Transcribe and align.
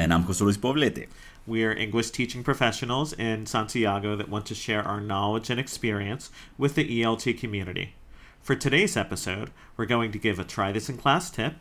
And 0.00 0.14
I'm 0.14 0.24
José 0.24 0.40
Luis 0.40 0.56
Poblete. 0.56 1.08
We 1.46 1.62
are 1.62 1.74
English 1.74 2.10
teaching 2.12 2.42
professionals 2.42 3.12
in 3.12 3.44
Santiago 3.44 4.16
that 4.16 4.30
want 4.30 4.46
to 4.46 4.54
share 4.54 4.82
our 4.82 4.98
knowledge 4.98 5.50
and 5.50 5.60
experience 5.60 6.30
with 6.56 6.74
the 6.74 7.02
ELT 7.02 7.38
community. 7.38 7.96
For 8.40 8.56
today's 8.56 8.96
episode, 8.96 9.50
we're 9.76 9.84
going 9.84 10.10
to 10.12 10.18
give 10.18 10.38
a 10.38 10.44
try 10.44 10.72
this 10.72 10.88
in 10.88 10.96
class 10.96 11.28
tip, 11.28 11.56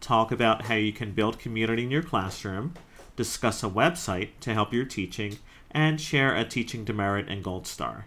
talk 0.00 0.32
about 0.32 0.62
how 0.62 0.74
you 0.74 0.92
can 0.92 1.12
build 1.12 1.38
community 1.38 1.84
in 1.84 1.92
your 1.92 2.02
classroom, 2.02 2.74
discuss 3.14 3.62
a 3.62 3.68
website 3.68 4.30
to 4.40 4.54
help 4.54 4.72
your 4.72 4.84
teaching, 4.84 5.38
and 5.70 6.00
share 6.00 6.34
a 6.34 6.44
teaching 6.44 6.84
demerit 6.84 7.28
and 7.28 7.44
gold 7.44 7.68
star. 7.68 8.06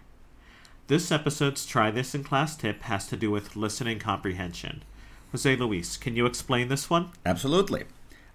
This 0.88 1.10
episode's 1.10 1.64
try 1.64 1.90
this 1.90 2.14
in 2.14 2.24
class 2.24 2.58
tip 2.58 2.82
has 2.82 3.08
to 3.08 3.16
do 3.16 3.30
with 3.30 3.56
listening 3.56 3.98
comprehension. 3.98 4.82
Jose 5.30 5.56
Luis, 5.56 5.96
can 5.96 6.14
you 6.14 6.26
explain 6.26 6.68
this 6.68 6.90
one? 6.90 7.08
Absolutely. 7.24 7.84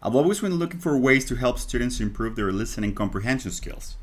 I've 0.03 0.15
always 0.15 0.41
been 0.41 0.59
looking 0.59 0.79
for 0.79 0.95
ways 0.95 1.25
to 1.25 1.35
help 1.35 1.57
students 1.57 1.99
improve 1.99 2.35
their 2.35 2.51
listening 2.51 2.93
comprehension 2.93 3.49
skills. 3.49 3.97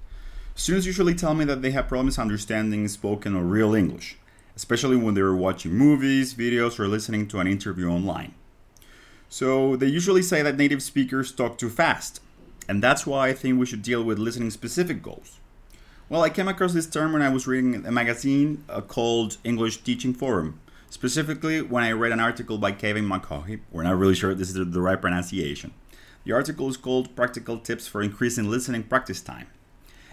Students 0.57 0.87
usually 0.87 1.15
tell 1.15 1.35
me 1.35 1.45
that 1.45 1.63
they 1.63 1.71
have 1.71 1.87
problems 1.87 2.19
understanding 2.19 2.89
spoken 2.89 3.37
or 3.37 3.45
real 3.45 3.77
English, 3.77 4.17
especially 4.57 4.97
when 4.97 5.15
they're 5.15 5.37
watching 5.37 5.73
movies, 5.73 6.35
videos, 6.35 6.81
or 6.81 6.89
listening 6.89 7.29
to 7.29 7.39
an 7.39 7.47
interview 7.47 7.89
online. 7.89 8.35
So 9.29 9.77
they 9.77 9.87
usually 9.87 10.23
say 10.23 10.43
that 10.43 10.57
native 10.57 10.83
speakers 10.83 11.31
talk 11.31 11.59
too 11.59 11.71
fast, 11.71 12.21
and 12.69 12.83
that's 12.83 13.07
why 13.07 13.29
I 13.29 13.33
think 13.33 13.61
we 13.61 13.67
should 13.67 13.83
deal 13.83 14.03
with 14.03 14.19
listening 14.19 14.51
specific 14.51 15.01
goals. 15.01 15.39
Well, 16.09 16.23
I 16.23 16.29
came 16.29 16.49
across 16.49 16.73
this 16.73 16.89
term 16.91 17.13
when 17.13 17.23
I 17.23 17.29
was 17.29 17.47
reading 17.47 17.87
a 17.87 17.93
magazine 17.93 18.65
uh, 18.69 18.81
called 18.81 19.37
English 19.45 19.85
Teaching 19.85 20.13
Forum, 20.13 20.59
specifically 20.91 21.63
when 21.63 21.85
I 21.85 21.93
read 21.93 22.11
an 22.11 22.21
article 22.21 22.59
by 22.59 22.73
Kevin 22.73 23.09
McCaughey. 23.09 23.61
We're 23.71 23.85
not 23.85 23.97
really 23.97 24.17
sure 24.17 24.35
this 24.35 24.49
is 24.49 24.73
the 24.73 24.81
right 24.81 25.01
pronunciation. 25.01 25.73
The 26.25 26.33
article 26.33 26.71
is 26.71 26.79
called 26.79 27.15
Practical 27.15 27.59
Tips 27.59 27.87
for 27.87 28.03
Increasing 28.03 28.49
Listening 28.49 28.85
Practice 28.85 29.21
Time. 29.21 29.47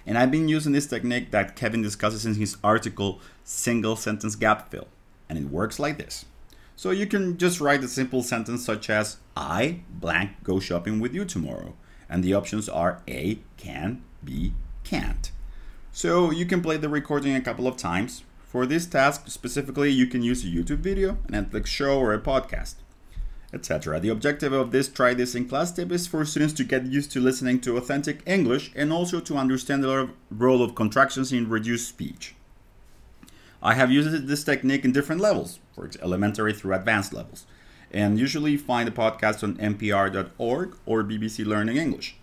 And 0.05 0.17
I've 0.17 0.29
been 0.29 0.49
using 0.49 0.73
this 0.73 0.87
technique 0.87 1.31
that 1.31 1.55
Kevin 1.55 1.81
discusses 1.81 2.25
in 2.25 2.35
his 2.35 2.57
article, 2.61 3.21
Single 3.45 3.95
Sentence 3.95 4.35
Gap 4.35 4.69
Fill. 4.69 4.89
And 5.29 5.39
it 5.39 5.45
works 5.45 5.79
like 5.79 5.97
this. 5.97 6.25
So 6.75 6.91
you 6.91 7.07
can 7.07 7.37
just 7.37 7.61
write 7.61 7.81
a 7.83 7.87
simple 7.87 8.23
sentence 8.23 8.65
such 8.65 8.89
as, 8.89 9.17
I 9.37 9.81
blank 9.89 10.31
go 10.43 10.59
shopping 10.59 10.99
with 10.99 11.13
you 11.13 11.23
tomorrow. 11.23 11.75
And 12.09 12.25
the 12.25 12.33
options 12.33 12.67
are 12.67 13.01
A, 13.07 13.39
can, 13.55 14.03
B, 14.21 14.51
can't. 14.83 15.31
So 15.93 16.29
you 16.29 16.45
can 16.45 16.61
play 16.61 16.75
the 16.75 16.89
recording 16.89 17.35
a 17.35 17.41
couple 17.41 17.67
of 17.67 17.77
times. 17.77 18.23
For 18.45 18.65
this 18.65 18.85
task 18.85 19.29
specifically, 19.29 19.91
you 19.91 20.07
can 20.07 20.23
use 20.23 20.43
a 20.43 20.47
YouTube 20.47 20.79
video, 20.79 21.19
a 21.29 21.31
Netflix 21.31 21.67
show, 21.67 21.97
or 21.97 22.13
a 22.13 22.19
podcast, 22.19 22.75
etc. 23.53 23.99
The 23.99 24.09
objective 24.09 24.53
of 24.53 24.71
this 24.71 24.87
Try 24.87 25.13
This 25.13 25.35
in 25.35 25.47
Class 25.47 25.71
tip 25.71 25.91
is 25.91 26.07
for 26.07 26.23
students 26.25 26.53
to 26.55 26.63
get 26.63 26.85
used 26.85 27.11
to 27.11 27.19
listening 27.19 27.59
to 27.61 27.77
authentic 27.77 28.21
English 28.25 28.71
and 28.75 28.91
also 28.91 29.19
to 29.19 29.37
understand 29.37 29.83
the 29.83 30.09
role 30.29 30.63
of 30.63 30.75
contractions 30.75 31.31
in 31.31 31.49
reduced 31.49 31.87
speech. 31.87 32.35
I 33.61 33.75
have 33.75 33.91
used 33.91 34.27
this 34.27 34.43
technique 34.43 34.85
in 34.85 34.91
different 34.91 35.21
levels, 35.21 35.59
for 35.75 35.89
elementary 36.01 36.53
through 36.53 36.73
advanced 36.73 37.13
levels, 37.13 37.45
and 37.91 38.19
usually 38.19 38.57
find 38.57 38.87
the 38.87 38.91
podcast 38.91 39.43
on 39.43 39.55
npr.org 39.57 40.77
or 40.85 41.03
BBC 41.03 41.45
Learning 41.45 41.77
English, 41.77 42.15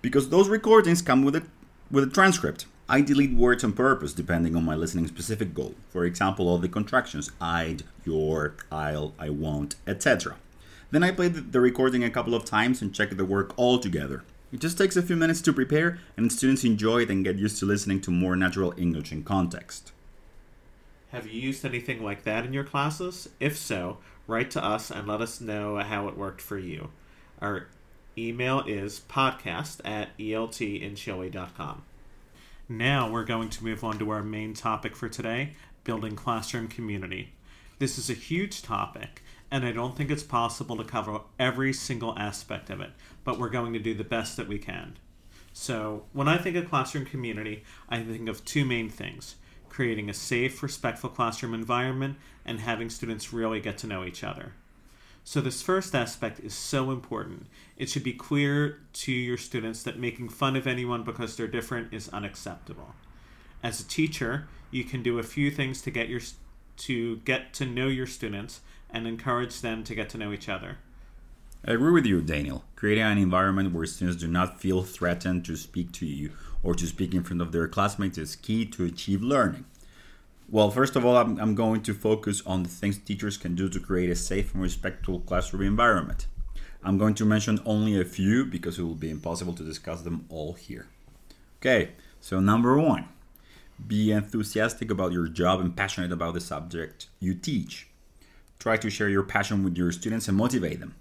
because 0.00 0.30
those 0.30 0.48
recordings 0.48 1.02
come 1.02 1.24
with 1.24 1.36
a, 1.36 1.42
with 1.90 2.04
a 2.04 2.10
transcript 2.10 2.66
I 2.88 3.00
delete 3.00 3.34
words 3.34 3.64
on 3.64 3.72
purpose 3.72 4.12
depending 4.12 4.54
on 4.54 4.64
my 4.64 4.76
listening 4.76 5.08
specific 5.08 5.52
goal. 5.52 5.74
For 5.88 6.04
example, 6.04 6.48
all 6.48 6.58
the 6.58 6.68
contractions 6.68 7.32
I'd, 7.40 7.82
you're, 8.04 8.54
I'll, 8.70 9.12
I 9.18 9.28
won't, 9.30 9.74
etc. 9.88 10.36
Then 10.96 11.04
I 11.04 11.10
play 11.10 11.28
the 11.28 11.60
recording 11.60 12.04
a 12.04 12.08
couple 12.08 12.34
of 12.34 12.46
times 12.46 12.80
and 12.80 12.94
check 12.94 13.14
the 13.14 13.24
work 13.26 13.52
all 13.58 13.78
together. 13.78 14.24
It 14.50 14.60
just 14.60 14.78
takes 14.78 14.96
a 14.96 15.02
few 15.02 15.14
minutes 15.14 15.42
to 15.42 15.52
prepare, 15.52 15.98
and 16.16 16.32
students 16.32 16.64
enjoy 16.64 17.02
it 17.02 17.10
and 17.10 17.22
get 17.22 17.36
used 17.36 17.58
to 17.58 17.66
listening 17.66 18.00
to 18.00 18.10
more 18.10 18.34
natural 18.34 18.72
English 18.78 19.12
in 19.12 19.22
context. 19.22 19.92
Have 21.10 21.26
you 21.26 21.38
used 21.38 21.66
anything 21.66 22.02
like 22.02 22.24
that 22.24 22.46
in 22.46 22.54
your 22.54 22.64
classes? 22.64 23.28
If 23.40 23.58
so, 23.58 23.98
write 24.26 24.50
to 24.52 24.64
us 24.64 24.90
and 24.90 25.06
let 25.06 25.20
us 25.20 25.38
know 25.38 25.76
how 25.80 26.08
it 26.08 26.16
worked 26.16 26.40
for 26.40 26.56
you. 26.56 26.88
Our 27.42 27.66
email 28.16 28.60
is 28.60 29.02
podcast 29.06 29.82
at 29.84 30.16
eltinchile.com. 30.16 31.82
Now 32.70 33.10
we're 33.10 33.24
going 33.24 33.50
to 33.50 33.64
move 33.64 33.84
on 33.84 33.98
to 33.98 34.08
our 34.08 34.22
main 34.22 34.54
topic 34.54 34.96
for 34.96 35.10
today 35.10 35.56
building 35.84 36.16
classroom 36.16 36.68
community. 36.68 37.34
This 37.78 37.98
is 37.98 38.08
a 38.08 38.14
huge 38.14 38.62
topic, 38.62 39.22
and 39.50 39.64
I 39.64 39.72
don't 39.72 39.96
think 39.96 40.10
it's 40.10 40.22
possible 40.22 40.76
to 40.76 40.84
cover 40.84 41.20
every 41.38 41.72
single 41.72 42.18
aspect 42.18 42.70
of 42.70 42.80
it, 42.80 42.90
but 43.24 43.38
we're 43.38 43.48
going 43.48 43.72
to 43.72 43.78
do 43.78 43.94
the 43.94 44.04
best 44.04 44.36
that 44.36 44.48
we 44.48 44.58
can. 44.58 44.98
So, 45.52 46.04
when 46.12 46.28
I 46.28 46.36
think 46.36 46.56
of 46.56 46.68
classroom 46.68 47.06
community, 47.06 47.64
I 47.88 48.02
think 48.02 48.28
of 48.28 48.44
two 48.44 48.64
main 48.64 48.90
things 48.90 49.36
creating 49.68 50.08
a 50.08 50.14
safe, 50.14 50.62
respectful 50.62 51.10
classroom 51.10 51.52
environment 51.52 52.16
and 52.46 52.60
having 52.60 52.88
students 52.88 53.32
really 53.32 53.60
get 53.60 53.76
to 53.76 53.86
know 53.86 54.04
each 54.04 54.24
other. 54.24 54.52
So, 55.24 55.40
this 55.40 55.62
first 55.62 55.94
aspect 55.94 56.40
is 56.40 56.54
so 56.54 56.90
important. 56.90 57.46
It 57.76 57.88
should 57.88 58.04
be 58.04 58.12
clear 58.12 58.80
to 58.92 59.12
your 59.12 59.36
students 59.36 59.82
that 59.82 59.98
making 59.98 60.28
fun 60.28 60.56
of 60.56 60.66
anyone 60.66 61.04
because 61.04 61.36
they're 61.36 61.46
different 61.46 61.92
is 61.92 62.08
unacceptable. 62.10 62.94
As 63.62 63.80
a 63.80 63.88
teacher, 63.88 64.48
you 64.70 64.84
can 64.84 65.02
do 65.02 65.18
a 65.18 65.22
few 65.22 65.50
things 65.50 65.80
to 65.82 65.90
get 65.90 66.08
your 66.08 66.20
to 66.76 67.16
get 67.18 67.54
to 67.54 67.64
know 67.64 67.88
your 67.88 68.06
students 68.06 68.60
and 68.90 69.06
encourage 69.06 69.60
them 69.60 69.84
to 69.84 69.94
get 69.94 70.08
to 70.10 70.18
know 70.18 70.32
each 70.32 70.48
other. 70.48 70.78
I 71.66 71.72
agree 71.72 71.92
with 71.92 72.06
you, 72.06 72.20
Daniel. 72.20 72.64
Creating 72.76 73.04
an 73.04 73.18
environment 73.18 73.72
where 73.72 73.86
students 73.86 74.20
do 74.20 74.28
not 74.28 74.60
feel 74.60 74.82
threatened 74.82 75.44
to 75.46 75.56
speak 75.56 75.90
to 75.92 76.06
you 76.06 76.30
or 76.62 76.74
to 76.74 76.86
speak 76.86 77.12
in 77.12 77.24
front 77.24 77.42
of 77.42 77.52
their 77.52 77.66
classmates 77.66 78.18
is 78.18 78.36
key 78.36 78.64
to 78.66 78.84
achieve 78.84 79.22
learning. 79.22 79.64
Well, 80.48 80.70
first 80.70 80.94
of 80.94 81.04
all, 81.04 81.16
I'm, 81.16 81.40
I'm 81.40 81.56
going 81.56 81.82
to 81.82 81.94
focus 81.94 82.40
on 82.46 82.62
the 82.62 82.68
things 82.68 82.98
teachers 82.98 83.36
can 83.36 83.56
do 83.56 83.68
to 83.68 83.80
create 83.80 84.10
a 84.10 84.14
safe 84.14 84.54
and 84.54 84.62
respectful 84.62 85.20
classroom 85.20 85.62
environment. 85.62 86.26
I'm 86.84 86.98
going 86.98 87.14
to 87.14 87.24
mention 87.24 87.58
only 87.66 88.00
a 88.00 88.04
few 88.04 88.44
because 88.44 88.78
it 88.78 88.84
will 88.84 88.94
be 88.94 89.10
impossible 89.10 89.54
to 89.54 89.64
discuss 89.64 90.02
them 90.02 90.26
all 90.28 90.52
here. 90.52 90.86
Okay, 91.60 91.92
so 92.20 92.38
number 92.38 92.78
one, 92.78 93.08
be 93.84 94.12
enthusiastic 94.12 94.88
about 94.88 95.10
your 95.10 95.26
job 95.26 95.60
and 95.60 95.76
passionate 95.76 96.12
about 96.12 96.34
the 96.34 96.40
subject 96.40 97.08
you 97.18 97.34
teach. 97.34 97.88
Try 98.58 98.76
to 98.76 98.90
share 98.90 99.08
your 99.08 99.22
passion 99.22 99.62
with 99.62 99.76
your 99.76 99.92
students 99.92 100.28
and 100.28 100.36
motivate 100.36 100.80
them. 100.80 100.94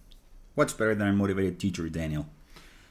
What's 0.56 0.74
better 0.74 0.96
than 0.96 1.08
a 1.08 1.14
motivated 1.14 1.60
teacher, 1.60 1.90
Daniel? 1.90 2.28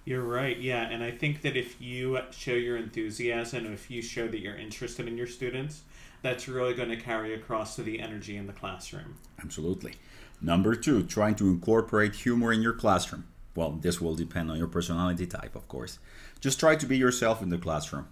You're 0.04 0.22
right, 0.22 0.58
yeah, 0.58 0.88
and 0.90 1.02
I 1.02 1.10
think 1.10 1.40
that 1.42 1.56
if 1.56 1.80
you 1.80 2.18
show 2.30 2.52
your 2.52 2.76
enthusiasm, 2.76 3.72
if 3.72 3.90
you 3.90 4.02
show 4.02 4.28
that 4.28 4.40
you're 4.40 4.56
interested 4.56 5.08
in 5.08 5.16
your 5.16 5.26
students, 5.26 5.82
that's 6.20 6.46
really 6.46 6.74
going 6.74 6.90
to 6.90 6.96
carry 6.96 7.32
across 7.34 7.76
to 7.76 7.82
the 7.82 8.00
energy 8.00 8.36
in 8.36 8.46
the 8.46 8.52
classroom. 8.52 9.16
Absolutely. 9.42 9.94
Number 10.42 10.74
two, 10.74 11.04
trying 11.04 11.36
to 11.36 11.48
incorporate 11.48 12.16
humor 12.16 12.52
in 12.52 12.60
your 12.60 12.74
classroom. 12.74 13.24
Well, 13.54 13.78
this 13.80 14.00
will 14.00 14.14
depend 14.14 14.50
on 14.50 14.58
your 14.58 14.66
personality 14.66 15.26
type, 15.26 15.54
of 15.54 15.68
course. 15.68 15.98
Just 16.40 16.60
try 16.60 16.76
to 16.76 16.86
be 16.86 16.98
yourself 16.98 17.40
in 17.40 17.48
the 17.48 17.56
classroom. 17.56 18.08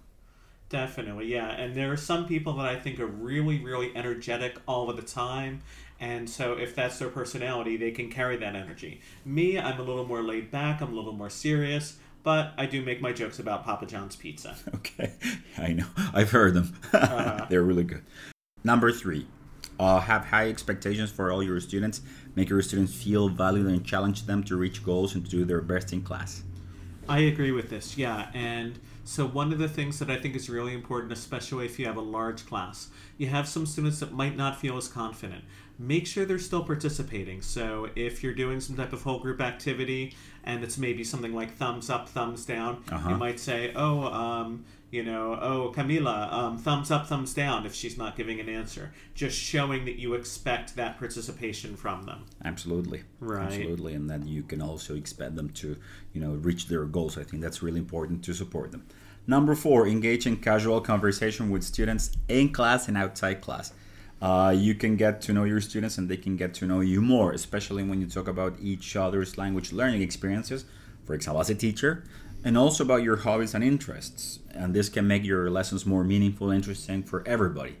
Definitely, 0.69 1.31
yeah. 1.31 1.51
And 1.51 1.75
there 1.75 1.91
are 1.91 1.97
some 1.97 2.25
people 2.25 2.53
that 2.53 2.65
I 2.65 2.79
think 2.79 2.99
are 2.99 3.05
really, 3.05 3.59
really 3.59 3.91
energetic 3.95 4.57
all 4.67 4.89
of 4.89 4.95
the 4.95 5.03
time. 5.03 5.61
And 5.99 6.29
so, 6.29 6.53
if 6.53 6.75
that's 6.75 6.99
their 6.99 7.09
personality, 7.09 7.77
they 7.77 7.91
can 7.91 8.09
carry 8.09 8.35
that 8.37 8.55
energy. 8.55 9.01
Me, 9.23 9.57
I'm 9.57 9.79
a 9.79 9.83
little 9.83 10.05
more 10.05 10.21
laid 10.21 10.51
back, 10.51 10.81
I'm 10.81 10.91
a 10.91 10.95
little 10.95 11.13
more 11.13 11.29
serious 11.29 11.97
but 12.23 12.53
I 12.57 12.65
do 12.65 12.81
make 12.81 13.01
my 13.01 13.11
jokes 13.11 13.37
about 13.37 13.65
Papa 13.65 13.85
John's 13.85 14.15
pizza. 14.15 14.55
Okay, 14.75 15.13
I 15.57 15.73
know. 15.73 15.85
I've 16.13 16.31
heard 16.31 16.53
them. 16.53 16.73
uh-huh. 16.91 17.45
They're 17.49 17.63
really 17.63 17.83
good. 17.83 18.03
Number 18.63 18.91
three, 18.91 19.27
uh, 19.79 19.99
have 19.99 20.25
high 20.25 20.49
expectations 20.49 21.09
for 21.09 21.31
all 21.31 21.41
your 21.41 21.59
students. 21.59 22.01
Make 22.35 22.49
your 22.49 22.61
students 22.61 22.93
feel 22.93 23.29
valued 23.29 23.67
and 23.67 23.83
challenge 23.83 24.25
them 24.25 24.43
to 24.43 24.55
reach 24.55 24.83
goals 24.83 25.15
and 25.15 25.23
to 25.25 25.31
do 25.31 25.45
their 25.45 25.61
best 25.61 25.93
in 25.93 26.01
class. 26.01 26.43
I 27.07 27.19
agree 27.19 27.51
with 27.51 27.69
this, 27.69 27.97
yeah. 27.97 28.29
And 28.33 28.79
so, 29.05 29.25
one 29.25 29.51
of 29.51 29.59
the 29.59 29.67
things 29.67 29.99
that 29.99 30.09
I 30.09 30.17
think 30.17 30.35
is 30.35 30.49
really 30.49 30.73
important, 30.73 31.11
especially 31.11 31.65
if 31.65 31.77
you 31.77 31.85
have 31.85 31.97
a 31.97 32.01
large 32.01 32.45
class, 32.45 32.89
you 33.17 33.27
have 33.27 33.47
some 33.47 33.65
students 33.65 33.99
that 33.99 34.13
might 34.13 34.37
not 34.37 34.59
feel 34.59 34.77
as 34.77 34.87
confident. 34.87 35.43
Make 35.77 36.07
sure 36.07 36.25
they're 36.25 36.39
still 36.39 36.63
participating. 36.63 37.41
So, 37.41 37.89
if 37.95 38.23
you're 38.23 38.33
doing 38.33 38.61
some 38.61 38.77
type 38.77 38.93
of 38.93 39.03
whole 39.03 39.19
group 39.19 39.41
activity 39.41 40.15
and 40.45 40.63
it's 40.63 40.77
maybe 40.77 41.03
something 41.03 41.33
like 41.33 41.55
thumbs 41.55 41.89
up, 41.89 42.07
thumbs 42.07 42.45
down, 42.45 42.83
uh-huh. 42.89 43.09
you 43.09 43.15
might 43.17 43.39
say, 43.39 43.73
oh, 43.75 44.03
um, 44.03 44.65
you 44.93 45.01
know, 45.01 45.39
oh, 45.41 45.73
Camila, 45.75 46.31
um, 46.31 46.59
thumbs 46.59 46.91
up, 46.91 47.07
thumbs 47.07 47.33
down 47.33 47.65
if 47.65 47.73
she's 47.73 47.97
not 47.97 48.15
giving 48.15 48.39
an 48.39 48.47
answer. 48.47 48.93
Just 49.15 49.35
showing 49.35 49.85
that 49.85 49.97
you 49.97 50.13
expect 50.13 50.75
that 50.75 50.99
participation 50.99 51.75
from 51.75 52.03
them. 52.03 52.25
Absolutely. 52.45 53.01
Right. 53.19 53.47
Absolutely. 53.47 53.95
And 53.95 54.07
then 54.07 54.27
you 54.27 54.43
can 54.43 54.61
also 54.61 54.95
expect 54.95 55.35
them 55.35 55.49
to, 55.49 55.77
you 56.13 56.21
know, 56.21 56.33
reach 56.33 56.67
their 56.67 56.85
goals. 56.85 57.17
I 57.17 57.23
think 57.23 57.41
that's 57.41 57.63
really 57.63 57.79
important 57.79 58.23
to 58.25 58.35
support 58.35 58.71
them. 58.71 58.85
Number 59.25 59.55
four, 59.55 59.87
engage 59.87 60.27
in 60.27 60.37
casual 60.37 60.79
conversation 60.79 61.49
with 61.49 61.63
students 61.63 62.11
in 62.27 62.53
class 62.53 62.87
and 62.87 62.95
outside 62.95 63.41
class. 63.41 63.73
Uh, 64.21 64.53
you 64.55 64.75
can 64.75 64.95
get 64.95 65.21
to 65.21 65.33
know 65.33 65.43
your 65.43 65.59
students 65.59 65.97
and 65.97 66.07
they 66.07 66.17
can 66.17 66.37
get 66.37 66.53
to 66.53 66.67
know 66.67 66.81
you 66.81 67.01
more, 67.01 67.31
especially 67.31 67.83
when 67.83 67.99
you 67.99 68.05
talk 68.05 68.27
about 68.27 68.57
each 68.61 68.95
other's 68.95 69.39
language 69.39 69.73
learning 69.73 70.03
experiences. 70.03 70.65
For 71.03 71.15
example, 71.15 71.41
as 71.41 71.49
a 71.49 71.55
teacher, 71.55 72.03
and 72.43 72.57
also 72.57 72.83
about 72.83 73.03
your 73.03 73.17
hobbies 73.17 73.53
and 73.53 73.63
interests. 73.63 74.39
And 74.51 74.73
this 74.73 74.89
can 74.89 75.07
make 75.07 75.23
your 75.23 75.49
lessons 75.49 75.85
more 75.85 76.03
meaningful 76.03 76.49
and 76.49 76.57
interesting 76.57 77.03
for 77.03 77.27
everybody. 77.27 77.77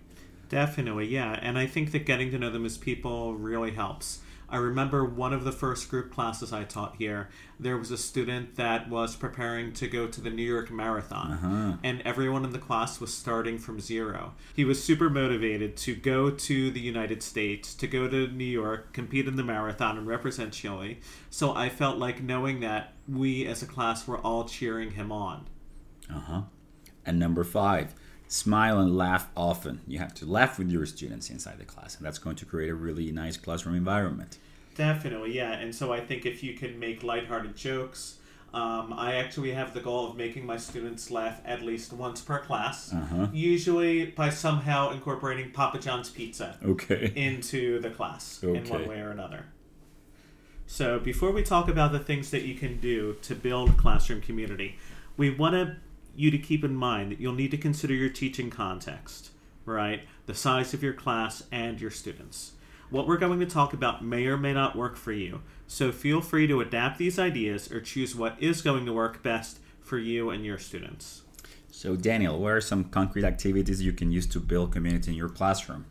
Definitely, 0.49 1.07
yeah. 1.07 1.39
And 1.41 1.57
I 1.57 1.65
think 1.65 1.91
that 1.91 2.05
getting 2.05 2.31
to 2.31 2.37
know 2.37 2.51
them 2.51 2.65
as 2.65 2.77
people 2.77 3.33
really 3.33 3.71
helps. 3.71 4.19
I 4.53 4.57
remember 4.57 5.03
one 5.03 5.33
of 5.33 5.45
the 5.45 5.51
first 5.51 5.89
group 5.89 6.13
classes 6.13 6.53
I 6.53 6.63
taught 6.63 6.97
here, 6.97 7.29
there 7.59 7.75
was 7.75 7.89
a 7.89 7.97
student 7.97 8.55
that 8.55 8.87
was 8.87 9.15
preparing 9.15 9.73
to 9.73 9.87
go 9.87 10.05
to 10.05 10.21
the 10.21 10.29
New 10.29 10.43
York 10.43 10.69
Marathon, 10.69 11.31
Uh-huh. 11.31 11.77
and 11.83 12.01
everyone 12.01 12.45
in 12.45 12.51
the 12.51 12.59
class 12.59 12.99
was 13.01 13.11
starting 13.11 13.57
from 13.57 13.79
zero. 13.79 14.35
He 14.55 14.63
was 14.63 14.83
super 14.83 15.09
motivated 15.09 15.75
to 15.77 15.95
go 15.95 16.29
to 16.29 16.69
the 16.69 16.79
United 16.79 17.23
States, 17.23 17.73
to 17.73 17.87
go 17.87 18.07
to 18.07 18.27
New 18.27 18.43
York, 18.45 18.93
compete 18.93 19.27
in 19.27 19.37
the 19.37 19.43
marathon, 19.43 19.97
and 19.97 20.05
represent 20.05 20.53
Chile. 20.53 20.99
So 21.31 21.55
I 21.55 21.69
felt 21.69 21.97
like 21.97 22.21
knowing 22.21 22.59
that 22.59 22.93
we 23.07 23.47
as 23.47 23.63
a 23.63 23.65
class 23.65 24.07
were 24.07 24.19
all 24.19 24.43
cheering 24.45 24.91
him 24.91 25.11
on. 25.11 25.47
Uh 26.09 26.19
huh. 26.19 26.41
And 27.07 27.17
number 27.19 27.43
five, 27.43 27.95
smile 28.27 28.79
and 28.79 28.95
laugh 28.95 29.29
often. 29.35 29.81
You 29.87 29.97
have 29.99 30.13
to 30.15 30.25
laugh 30.27 30.57
with 30.59 30.69
your 30.69 30.85
students 30.85 31.29
inside 31.31 31.57
the 31.57 31.65
class, 31.65 31.97
and 31.97 32.05
that's 32.05 32.19
going 32.19 32.35
to 32.37 32.45
create 32.45 32.69
a 32.69 32.75
really 32.75 33.11
nice 33.11 33.35
classroom 33.35 33.75
environment. 33.75 34.37
Definitely, 34.75 35.35
yeah. 35.35 35.53
And 35.53 35.73
so 35.73 35.93
I 35.93 35.99
think 35.99 36.25
if 36.25 36.43
you 36.43 36.53
can 36.53 36.79
make 36.79 37.03
lighthearted 37.03 37.55
jokes, 37.55 38.17
um, 38.53 38.93
I 38.95 39.15
actually 39.15 39.51
have 39.53 39.73
the 39.73 39.79
goal 39.79 40.07
of 40.09 40.15
making 40.15 40.45
my 40.45 40.57
students 40.57 41.09
laugh 41.09 41.41
at 41.45 41.61
least 41.63 41.91
once 41.93 42.21
per 42.21 42.39
class, 42.39 42.93
Uh-huh. 42.93 43.27
usually 43.33 44.05
by 44.07 44.29
somehow 44.29 44.91
incorporating 44.91 45.51
Papa 45.51 45.79
John's 45.79 46.09
pizza 46.09 46.57
Okay. 46.63 47.11
into 47.15 47.79
the 47.79 47.89
class 47.89 48.41
in 48.43 48.63
one 48.69 48.87
way 48.87 48.99
or 48.99 49.09
another. 49.09 49.45
So 50.67 50.99
before 50.99 51.31
we 51.31 51.43
talk 51.43 51.67
about 51.67 51.91
the 51.91 51.99
things 51.99 52.31
that 52.31 52.43
you 52.43 52.55
can 52.55 52.79
do 52.79 53.15
to 53.23 53.35
build 53.35 53.77
classroom 53.77 54.21
community, 54.21 54.77
we 55.17 55.29
want 55.29 55.53
to, 55.53 55.75
you 56.15 56.31
to 56.31 56.37
keep 56.37 56.63
in 56.63 56.75
mind 56.75 57.11
that 57.11 57.19
you'll 57.19 57.33
need 57.33 57.51
to 57.51 57.57
consider 57.57 57.93
your 57.93 58.09
teaching 58.09 58.49
context, 58.49 59.31
right? 59.65 60.01
The 60.25 60.33
size 60.33 60.73
of 60.73 60.81
your 60.83 60.93
class 60.93 61.43
and 61.51 61.79
your 61.81 61.91
students. 61.91 62.53
What 62.93 63.07
we're 63.07 63.17
going 63.17 63.39
to 63.39 63.47
talk 63.47 63.73
about 63.73 64.05
may 64.05 64.27
or 64.27 64.37
may 64.37 64.53
not 64.53 64.75
work 64.75 64.97
for 64.97 65.11
you, 65.11 65.41
so 65.65 65.91
feel 65.91 66.21
free 66.21 66.45
to 66.45 66.61
adapt 66.61 66.99
these 66.99 67.17
ideas 67.17 67.71
or 67.71 67.81
choose 67.81 68.15
what 68.15 68.37
is 68.39 68.61
going 68.61 68.85
to 68.85 68.93
work 68.93 69.23
best 69.23 69.57
for 69.81 69.97
you 69.97 70.29
and 70.29 70.45
your 70.45 70.59
students. 70.59 71.23
So, 71.71 71.95
Daniel, 71.95 72.37
what 72.37 72.51
are 72.51 72.61
some 72.61 72.83
concrete 72.83 73.23
activities 73.23 73.81
you 73.81 73.93
can 73.93 74.11
use 74.11 74.27
to 74.27 74.39
build 74.39 74.73
community 74.73 75.09
in 75.09 75.17
your 75.17 75.29
classroom? 75.29 75.87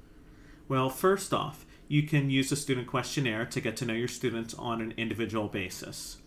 Well, 0.69 0.89
first 0.89 1.35
off, 1.35 1.67
you 1.89 2.05
can 2.05 2.31
use 2.31 2.53
a 2.53 2.57
student 2.57 2.87
questionnaire 2.87 3.47
to 3.47 3.61
get 3.61 3.77
to 3.79 3.85
know 3.85 3.95
your 3.95 4.07
students 4.07 4.55
on 4.55 4.81
an 4.81 4.95
individual 4.97 5.49
basis. 5.49 6.19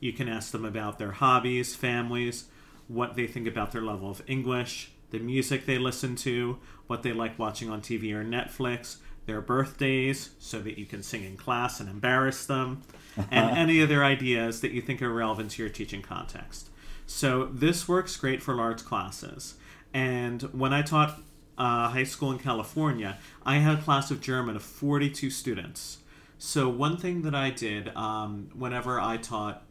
You 0.00 0.12
can 0.12 0.28
ask 0.28 0.50
them 0.50 0.64
about 0.64 0.98
their 0.98 1.12
hobbies, 1.12 1.76
families, 1.76 2.46
what 2.88 3.14
they 3.14 3.28
think 3.28 3.46
about 3.46 3.70
their 3.70 3.82
level 3.82 4.10
of 4.10 4.20
English, 4.26 4.90
the 5.10 5.20
music 5.20 5.64
they 5.64 5.78
listen 5.78 6.16
to, 6.16 6.58
what 6.88 7.04
they 7.04 7.12
like 7.12 7.38
watching 7.38 7.70
on 7.70 7.80
TV 7.80 8.12
or 8.12 8.24
Netflix, 8.24 8.96
their 9.26 9.40
birthdays, 9.40 10.30
so 10.38 10.60
that 10.60 10.78
you 10.78 10.86
can 10.86 11.02
sing 11.02 11.24
in 11.24 11.36
class 11.36 11.80
and 11.80 11.88
embarrass 11.88 12.46
them, 12.46 12.82
and 13.30 13.56
any 13.56 13.82
other 13.82 14.04
ideas 14.04 14.60
that 14.60 14.72
you 14.72 14.80
think 14.80 15.02
are 15.02 15.12
relevant 15.12 15.52
to 15.52 15.62
your 15.62 15.70
teaching 15.70 16.02
context. 16.02 16.70
So, 17.06 17.46
this 17.46 17.86
works 17.86 18.16
great 18.16 18.42
for 18.42 18.54
large 18.54 18.84
classes. 18.84 19.54
And 19.92 20.42
when 20.42 20.72
I 20.72 20.82
taught 20.82 21.20
uh, 21.56 21.90
high 21.90 22.04
school 22.04 22.32
in 22.32 22.38
California, 22.38 23.18
I 23.44 23.56
had 23.56 23.78
a 23.78 23.82
class 23.82 24.10
of 24.10 24.20
German 24.20 24.56
of 24.56 24.62
42 24.62 25.30
students. 25.30 25.98
So, 26.38 26.68
one 26.68 26.96
thing 26.96 27.22
that 27.22 27.34
I 27.34 27.50
did 27.50 27.94
um, 27.96 28.48
whenever 28.54 29.00
I 29.00 29.18
taught 29.18 29.62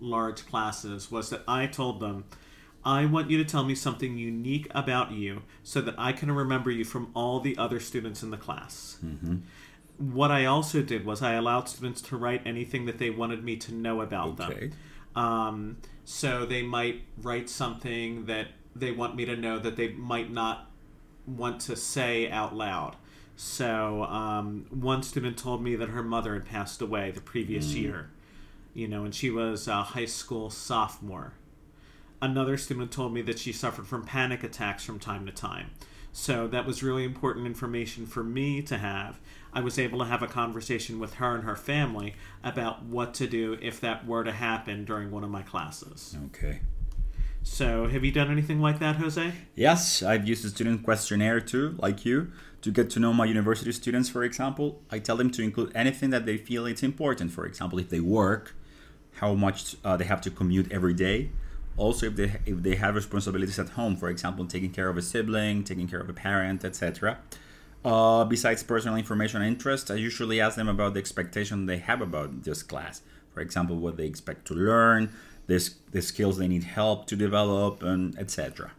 large 0.00 0.46
classes 0.46 1.10
was 1.10 1.30
that 1.30 1.42
I 1.48 1.66
told 1.66 2.00
them, 2.00 2.24
I 2.84 3.06
want 3.06 3.30
you 3.30 3.38
to 3.38 3.44
tell 3.44 3.64
me 3.64 3.74
something 3.74 4.18
unique 4.18 4.66
about 4.74 5.12
you 5.12 5.42
so 5.62 5.80
that 5.82 5.94
I 5.98 6.12
can 6.12 6.30
remember 6.32 6.70
you 6.70 6.84
from 6.84 7.10
all 7.14 7.38
the 7.40 7.56
other 7.56 7.78
students 7.80 8.22
in 8.22 8.30
the 8.30 8.36
class. 8.36 8.98
What 9.98 10.30
I 10.32 10.46
also 10.46 10.82
did 10.82 11.04
was 11.04 11.22
I 11.22 11.34
allowed 11.34 11.68
students 11.68 12.00
to 12.02 12.16
write 12.16 12.42
anything 12.44 12.86
that 12.86 12.98
they 12.98 13.10
wanted 13.10 13.44
me 13.44 13.56
to 13.58 13.72
know 13.74 14.00
about 14.00 14.36
them. 14.36 14.50
Um, 15.14 15.76
so 16.04 16.44
they 16.46 16.62
might 16.62 17.02
write 17.18 17.48
something 17.48 18.24
that 18.26 18.48
they 18.74 18.90
want 18.90 19.14
me 19.14 19.26
to 19.26 19.36
know 19.36 19.58
that 19.58 19.76
they 19.76 19.88
might 19.88 20.32
not 20.32 20.68
want 21.26 21.60
to 21.62 21.76
say 21.76 22.28
out 22.30 22.56
loud. 22.56 22.96
So 23.36 24.04
um, 24.04 24.66
one 24.70 25.02
student 25.02 25.36
told 25.36 25.62
me 25.62 25.76
that 25.76 25.90
her 25.90 26.02
mother 26.02 26.34
had 26.34 26.46
passed 26.46 26.80
away 26.82 27.10
the 27.12 27.20
previous 27.20 27.74
year, 27.74 28.10
you 28.74 28.88
know, 28.88 29.04
and 29.04 29.14
she 29.14 29.30
was 29.30 29.68
a 29.68 29.82
high 29.82 30.06
school 30.06 30.50
sophomore. 30.50 31.34
Another 32.22 32.56
student 32.56 32.92
told 32.92 33.12
me 33.12 33.20
that 33.22 33.40
she 33.40 33.52
suffered 33.52 33.88
from 33.88 34.04
panic 34.04 34.44
attacks 34.44 34.84
from 34.84 35.00
time 35.00 35.26
to 35.26 35.32
time. 35.32 35.72
So 36.12 36.46
that 36.46 36.64
was 36.64 36.80
really 36.80 37.04
important 37.04 37.46
information 37.46 38.06
for 38.06 38.22
me 38.22 38.62
to 38.62 38.78
have. 38.78 39.18
I 39.52 39.60
was 39.60 39.76
able 39.76 39.98
to 39.98 40.04
have 40.04 40.22
a 40.22 40.28
conversation 40.28 41.00
with 41.00 41.14
her 41.14 41.34
and 41.34 41.42
her 41.42 41.56
family 41.56 42.14
about 42.44 42.84
what 42.84 43.12
to 43.14 43.26
do 43.26 43.58
if 43.60 43.80
that 43.80 44.06
were 44.06 44.22
to 44.22 44.30
happen 44.30 44.84
during 44.84 45.10
one 45.10 45.24
of 45.24 45.30
my 45.30 45.42
classes. 45.42 46.16
Okay. 46.26 46.60
So, 47.42 47.88
have 47.88 48.04
you 48.04 48.12
done 48.12 48.30
anything 48.30 48.60
like 48.60 48.78
that, 48.78 48.96
Jose? 48.96 49.32
Yes, 49.56 50.00
I've 50.00 50.28
used 50.28 50.44
a 50.44 50.48
student 50.48 50.84
questionnaire 50.84 51.40
too, 51.40 51.74
like 51.78 52.04
you, 52.04 52.30
to 52.60 52.70
get 52.70 52.88
to 52.90 53.00
know 53.00 53.12
my 53.12 53.24
university 53.24 53.72
students, 53.72 54.08
for 54.08 54.22
example. 54.22 54.80
I 54.92 55.00
tell 55.00 55.16
them 55.16 55.32
to 55.32 55.42
include 55.42 55.72
anything 55.74 56.10
that 56.10 56.24
they 56.24 56.36
feel 56.36 56.66
it's 56.66 56.84
important. 56.84 57.32
For 57.32 57.46
example, 57.46 57.80
if 57.80 57.90
they 57.90 57.98
work, 57.98 58.54
how 59.14 59.34
much 59.34 59.74
uh, 59.84 59.96
they 59.96 60.04
have 60.04 60.20
to 60.20 60.30
commute 60.30 60.70
every 60.70 60.94
day. 60.94 61.30
Also, 61.76 62.06
if 62.06 62.16
they 62.16 62.38
if 62.46 62.62
they 62.62 62.76
have 62.76 62.94
responsibilities 62.94 63.58
at 63.58 63.70
home, 63.70 63.96
for 63.96 64.08
example, 64.08 64.44
taking 64.46 64.70
care 64.70 64.88
of 64.88 64.96
a 64.96 65.02
sibling, 65.02 65.64
taking 65.64 65.88
care 65.88 66.00
of 66.00 66.08
a 66.08 66.12
parent, 66.12 66.64
etc. 66.64 67.18
Uh, 67.84 68.24
besides 68.24 68.62
personal 68.62 68.96
information 68.96 69.42
and 69.42 69.48
interest, 69.48 69.90
I 69.90 69.94
usually 69.94 70.40
ask 70.40 70.56
them 70.56 70.68
about 70.68 70.94
the 70.94 71.00
expectation 71.00 71.66
they 71.66 71.78
have 71.78 72.00
about 72.00 72.44
this 72.44 72.62
class. 72.62 73.02
For 73.34 73.40
example, 73.40 73.76
what 73.76 73.96
they 73.96 74.06
expect 74.06 74.46
to 74.48 74.54
learn, 74.54 75.10
this 75.46 75.76
the 75.90 76.02
skills 76.02 76.38
they 76.38 76.48
need 76.48 76.64
help 76.64 77.06
to 77.06 77.16
develop, 77.16 77.82
and 77.82 78.16
etc. 78.18 78.72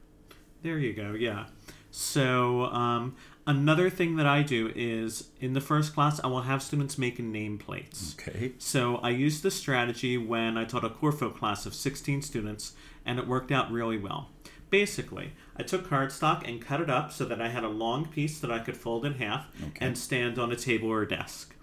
There 0.62 0.78
you 0.78 0.94
go, 0.94 1.14
yeah. 1.14 1.48
So, 1.92 2.66
um, 2.66 3.16
another 3.46 3.90
thing 3.90 4.16
that 4.18 4.26
I 4.26 4.42
do 4.44 4.72
is 4.76 5.30
in 5.40 5.54
the 5.54 5.62
first 5.62 5.94
class, 5.94 6.20
I 6.24 6.28
will 6.28 6.42
have 6.44 6.62
students 6.64 6.98
make 6.98 7.18
nameplates. 7.18 8.14
Okay. 8.20 8.54
So, 8.58 8.98
I 8.98 9.10
used 9.10 9.44
this 9.44 9.56
strategy 9.56 10.18
when 10.18 10.58
I 10.58 10.66
taught 10.66 10.86
a 10.86 10.90
Corfo 10.90 11.36
class 11.36 11.66
of 11.66 11.74
16 11.74 12.22
students, 12.22 12.74
and 13.06 13.20
it 13.20 13.28
worked 13.28 13.52
out 13.52 13.72
really 13.72 13.98
well. 13.98 14.30
Basically, 14.70 15.34
I 15.56 15.64
took 15.64 15.88
cardstock 15.88 16.48
and 16.48 16.60
cut 16.62 16.82
it 16.82 16.90
up 16.90 17.12
so 17.12 17.26
that 17.26 17.42
I 17.42 17.50
had 17.50 17.64
a 17.64 17.70
long 17.70 18.06
piece 18.08 18.40
that 18.40 18.52
I 18.52 18.60
could 18.60 18.76
fold 18.78 19.06
in 19.06 19.16
half 19.16 19.46
Okay. 19.62 19.86
and 19.86 19.98
stand 19.98 20.40
on 20.40 20.52
a 20.52 20.56
table 20.56 20.90
or 20.90 21.06
desk. 21.06 21.56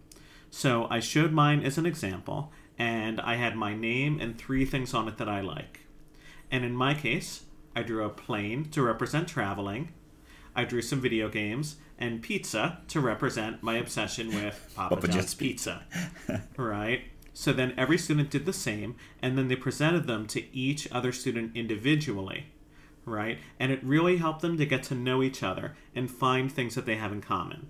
So, 0.51 0.87
I 0.91 1.01
showed 1.01 1.33
mine 1.33 1.63
as 1.63 1.79
an 1.79 1.87
example, 1.87 2.53
and 2.79 3.21
I 3.21 3.35
had 3.37 3.57
my 3.57 3.75
name 3.75 4.21
and 4.21 4.39
three 4.39 4.65
things 4.65 4.95
on 4.95 5.09
it 5.09 5.17
that 5.19 5.29
I 5.29 5.41
like. 5.41 5.81
And 6.51 6.65
in 6.65 6.75
my 6.75 6.95
case, 6.95 7.45
I 7.75 7.83
drew 7.83 8.05
a 8.05 8.09
plane 8.11 8.65
to 8.71 8.83
represent 8.83 9.29
traveling. 9.29 9.93
I 10.61 10.65
drew 10.65 10.83
some 10.83 11.01
video 11.01 11.31
games 11.31 11.77
and 11.99 12.21
pizza 12.21 12.81
to 12.89 13.01
represent 13.01 13.63
my 13.63 13.79
obsession 13.79 14.29
with 14.29 14.71
Papa, 14.77 14.95
Papa 14.95 15.07
John's 15.07 15.17
John's 15.17 15.35
pizza. 15.35 15.83
right? 16.59 17.05
So 17.33 17.55
then 17.55 17.73
every 17.79 17.97
student 17.97 18.29
did 18.29 18.45
the 18.45 18.53
same, 18.53 18.97
and 19.23 19.39
then 19.39 19.49
they 19.49 19.57
presented 19.57 20.07
them 20.07 20.27
to 20.27 20.55
each 20.55 20.87
other 20.93 21.13
student 21.13 21.57
individually, 21.57 22.49
right? 23.07 23.39
And 23.59 23.73
it 23.73 23.83
really 23.83 24.19
helped 24.19 24.43
them 24.43 24.59
to 24.59 24.67
get 24.67 24.83
to 24.85 24.95
know 24.95 25.23
each 25.23 25.43
other 25.43 25.77
and 25.95 26.11
find 26.11 26.53
things 26.53 26.75
that 26.75 26.85
they 26.85 26.97
have 26.97 27.13
in 27.13 27.23
common. 27.23 27.69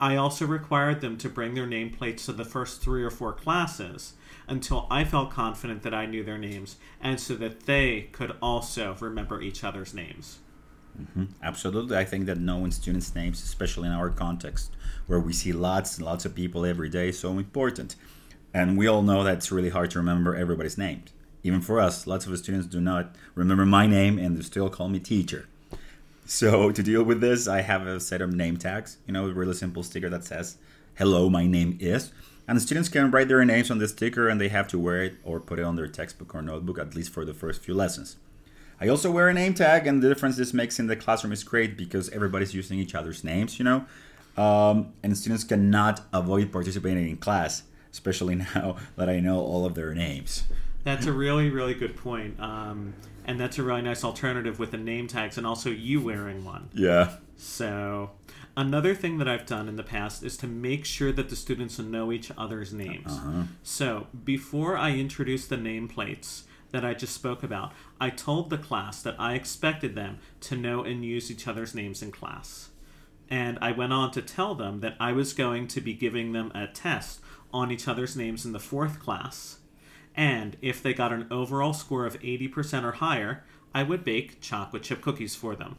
I 0.00 0.16
also 0.16 0.46
required 0.46 1.02
them 1.02 1.18
to 1.18 1.28
bring 1.28 1.52
their 1.52 1.66
nameplates 1.66 2.24
to 2.24 2.32
the 2.32 2.46
first 2.46 2.80
three 2.80 3.04
or 3.04 3.10
four 3.10 3.34
classes 3.34 4.14
until 4.48 4.86
I 4.90 5.04
felt 5.04 5.30
confident 5.30 5.82
that 5.82 5.94
I 5.94 6.06
knew 6.06 6.24
their 6.24 6.38
names 6.38 6.76
and 6.98 7.20
so 7.20 7.34
that 7.34 7.66
they 7.66 8.08
could 8.12 8.36
also 8.40 8.96
remember 9.00 9.42
each 9.42 9.62
other's 9.62 9.92
names. 9.92 10.38
Mm-hmm. 11.00 11.24
Absolutely. 11.42 11.96
I 11.96 12.04
think 12.04 12.26
that 12.26 12.38
knowing 12.38 12.70
students' 12.70 13.14
names, 13.14 13.42
especially 13.42 13.88
in 13.88 13.94
our 13.94 14.10
context, 14.10 14.70
where 15.06 15.20
we 15.20 15.32
see 15.32 15.52
lots 15.52 15.96
and 15.96 16.06
lots 16.06 16.24
of 16.24 16.34
people 16.34 16.64
every 16.64 16.88
day, 16.88 17.10
is 17.10 17.18
so 17.18 17.38
important. 17.38 17.96
And 18.54 18.78
we 18.78 18.86
all 18.86 19.02
know 19.02 19.22
that 19.24 19.34
it's 19.34 19.52
really 19.52 19.68
hard 19.68 19.90
to 19.92 19.98
remember 19.98 20.34
everybody's 20.34 20.78
names. 20.78 21.10
Even 21.42 21.60
for 21.60 21.78
us, 21.78 22.06
lots 22.06 22.26
of 22.26 22.36
students 22.38 22.66
do 22.66 22.80
not 22.80 23.14
remember 23.34 23.66
my 23.66 23.86
name 23.86 24.18
and 24.18 24.36
they 24.36 24.42
still 24.42 24.68
call 24.68 24.88
me 24.88 24.98
teacher. 24.98 25.48
So 26.24 26.70
to 26.72 26.82
deal 26.82 27.02
with 27.02 27.20
this, 27.20 27.46
I 27.46 27.60
have 27.60 27.86
a 27.86 28.00
set 28.00 28.20
of 28.20 28.32
name 28.32 28.56
tags, 28.56 28.98
you 29.06 29.12
know, 29.12 29.26
a 29.26 29.32
really 29.32 29.54
simple 29.54 29.82
sticker 29.82 30.10
that 30.10 30.24
says, 30.24 30.56
Hello, 30.96 31.28
my 31.28 31.46
name 31.46 31.76
is. 31.80 32.12
And 32.48 32.56
the 32.56 32.60
students 32.62 32.88
can 32.88 33.10
write 33.10 33.28
their 33.28 33.44
names 33.44 33.70
on 33.70 33.78
the 33.78 33.88
sticker 33.88 34.28
and 34.28 34.40
they 34.40 34.48
have 34.48 34.68
to 34.68 34.78
wear 34.78 35.02
it 35.02 35.14
or 35.22 35.40
put 35.40 35.58
it 35.58 35.64
on 35.64 35.76
their 35.76 35.88
textbook 35.88 36.34
or 36.34 36.42
notebook, 36.42 36.78
at 36.78 36.94
least 36.94 37.12
for 37.12 37.24
the 37.24 37.34
first 37.34 37.62
few 37.62 37.74
lessons. 37.74 38.16
I 38.80 38.88
also 38.88 39.10
wear 39.10 39.28
a 39.28 39.34
name 39.34 39.54
tag, 39.54 39.86
and 39.86 40.02
the 40.02 40.08
difference 40.08 40.36
this 40.36 40.52
makes 40.52 40.78
in 40.78 40.86
the 40.86 40.96
classroom 40.96 41.32
is 41.32 41.42
great 41.42 41.76
because 41.76 42.10
everybody's 42.10 42.54
using 42.54 42.78
each 42.78 42.94
other's 42.94 43.24
names, 43.24 43.58
you 43.58 43.64
know, 43.64 43.86
um, 44.36 44.92
and 45.02 45.16
students 45.16 45.44
cannot 45.44 46.02
avoid 46.12 46.52
participating 46.52 47.08
in 47.08 47.16
class, 47.16 47.62
especially 47.90 48.34
now 48.54 48.76
that 48.96 49.08
I 49.08 49.20
know 49.20 49.40
all 49.40 49.64
of 49.64 49.74
their 49.74 49.94
names. 49.94 50.44
That's 50.84 51.06
a 51.06 51.12
really, 51.12 51.50
really 51.50 51.74
good 51.74 51.96
point. 51.96 52.38
Um, 52.38 52.94
and 53.24 53.40
that's 53.40 53.58
a 53.58 53.62
really 53.62 53.82
nice 53.82 54.04
alternative 54.04 54.58
with 54.60 54.70
the 54.70 54.76
name 54.76 55.08
tags 55.08 55.36
and 55.36 55.46
also 55.46 55.68
you 55.68 56.00
wearing 56.00 56.44
one. 56.44 56.70
Yeah. 56.72 57.16
So, 57.36 58.12
another 58.56 58.94
thing 58.94 59.18
that 59.18 59.26
I've 59.26 59.46
done 59.46 59.68
in 59.68 59.76
the 59.76 59.82
past 59.82 60.22
is 60.22 60.36
to 60.38 60.46
make 60.46 60.84
sure 60.84 61.10
that 61.12 61.28
the 61.28 61.36
students 61.36 61.78
know 61.78 62.12
each 62.12 62.30
other's 62.38 62.72
names. 62.72 63.12
Uh-huh. 63.12 63.42
So, 63.64 64.06
before 64.24 64.76
I 64.76 64.92
introduce 64.92 65.46
the 65.46 65.56
nameplates 65.56 66.44
that 66.70 66.84
I 66.84 66.94
just 66.94 67.14
spoke 67.14 67.42
about, 67.42 67.72
I 68.00 68.10
told 68.10 68.50
the 68.50 68.58
class 68.58 69.02
that 69.02 69.16
I 69.18 69.34
expected 69.34 69.94
them 69.94 70.18
to 70.40 70.56
know 70.56 70.82
and 70.82 71.04
use 71.04 71.30
each 71.30 71.46
other's 71.46 71.74
names 71.74 72.02
in 72.02 72.12
class. 72.12 72.70
And 73.28 73.58
I 73.60 73.72
went 73.72 73.92
on 73.92 74.10
to 74.12 74.22
tell 74.22 74.54
them 74.54 74.80
that 74.80 74.96
I 75.00 75.12
was 75.12 75.32
going 75.32 75.68
to 75.68 75.80
be 75.80 75.94
giving 75.94 76.32
them 76.32 76.52
a 76.54 76.66
test 76.66 77.20
on 77.52 77.72
each 77.72 77.88
other's 77.88 78.16
names 78.16 78.44
in 78.44 78.52
the 78.52 78.60
fourth 78.60 79.00
class. 79.00 79.58
And 80.14 80.56
if 80.62 80.82
they 80.82 80.94
got 80.94 81.12
an 81.12 81.26
overall 81.30 81.72
score 81.72 82.06
of 82.06 82.20
80% 82.20 82.84
or 82.84 82.92
higher, 82.92 83.44
I 83.74 83.82
would 83.82 84.04
bake 84.04 84.40
chocolate 84.40 84.82
chip 84.82 85.02
cookies 85.02 85.34
for 85.34 85.54
them. 85.54 85.76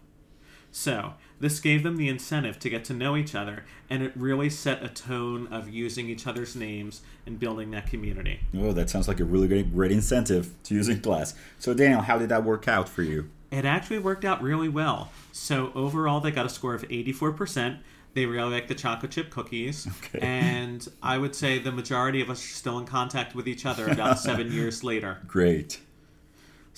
So, 0.72 1.14
this 1.40 1.60
gave 1.60 1.84
them 1.84 1.98
the 1.98 2.10
incentive 2.10 2.60
to 2.60 2.70
get 2.70 2.84
to 2.86 2.94
know 2.94 3.16
each 3.16 3.36
other, 3.36 3.64
and 3.90 4.02
it 4.02 4.12
really 4.16 4.50
set 4.50 4.84
a 4.84 4.90
tone 4.90 5.48
of 5.48 5.70
using 5.70 6.10
each 6.10 6.26
other's 6.26 6.56
names 6.56 7.02
and 7.26 7.40
building 7.40 7.72
that 7.72 7.88
community. 7.88 8.40
Oh, 8.58 8.74
that 8.74 8.90
sounds 8.90 9.08
like 9.08 9.20
a 9.20 9.26
really 9.26 9.48
great, 9.48 9.74
great 9.74 9.92
incentive 9.92 10.52
to 10.64 10.74
use 10.74 10.90
in 10.90 11.02
class. 11.02 11.36
So, 11.60 11.74
Daniel, 11.74 12.02
how 12.02 12.18
did 12.18 12.30
that 12.30 12.44
work 12.44 12.68
out 12.68 12.90
for 12.90 13.04
you? 13.04 13.30
It 13.52 13.66
actually 13.66 14.00
worked 14.00 14.26
out 14.26 14.42
really 14.42 14.70
well. 14.70 15.12
So, 15.32 15.72
overall, 15.76 16.20
they 16.20 16.32
got 16.32 16.46
a 16.46 16.50
score 16.50 16.74
of 16.74 16.84
84%. 16.84 17.80
They 18.14 18.26
really 18.26 18.52
like 18.52 18.68
the 18.68 18.76
chocolate 18.76 19.12
chip 19.12 19.30
cookies. 19.30 19.88
Okay. 19.88 20.20
And 20.26 20.88
I 21.04 21.20
would 21.20 21.36
say 21.36 21.60
the 21.60 21.72
majority 21.72 22.20
of 22.20 22.32
us 22.32 22.44
are 22.44 22.56
still 22.56 22.80
in 22.80 22.86
contact 22.86 23.36
with 23.36 23.48
each 23.48 23.66
other 23.66 23.88
about 23.88 24.18
seven 24.20 24.52
years 24.52 24.84
later. 24.84 25.20
Great. 25.28 25.80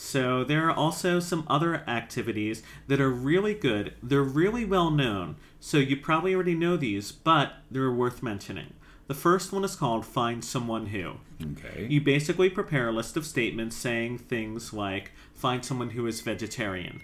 So 0.02 0.46
there 0.46 0.68
are 0.68 0.74
also 0.74 1.20
some 1.20 1.46
other 1.50 1.84
activities 1.86 2.64
that 2.88 3.02
are 3.02 3.12
really 3.12 3.54
good. 3.54 3.94
They're 4.02 4.24
really 4.24 4.64
well 4.64 4.90
known, 4.90 5.36
so 5.60 5.78
you 5.78 5.98
probably 5.98 6.34
already 6.34 6.56
know 6.56 6.78
these, 6.78 7.12
but 7.12 7.56
they're 7.70 7.92
worth 7.92 8.24
mentioning. 8.24 8.74
The 9.08 9.14
first 9.14 9.52
one 9.52 9.66
is 9.66 9.76
called 9.76 10.06
Find 10.06 10.44
Someone 10.44 10.88
Who. 10.88 11.16
Okay. 11.52 11.86
You 11.88 12.00
basically 12.00 12.50
prepare 12.50 12.88
a 12.88 12.94
list 12.94 13.18
of 13.18 13.26
statements 13.26 13.76
saying 13.76 14.20
things 14.20 14.72
like 14.72 15.12
find 15.36 15.66
someone 15.66 15.90
who 15.92 16.08
is 16.08 16.22
vegetarian, 16.22 17.02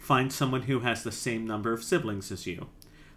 find 0.00 0.32
someone 0.32 0.62
who 0.62 0.80
has 0.80 1.04
the 1.04 1.12
same 1.12 1.46
number 1.46 1.72
of 1.72 1.84
siblings 1.84 2.32
as 2.32 2.48
you, 2.48 2.66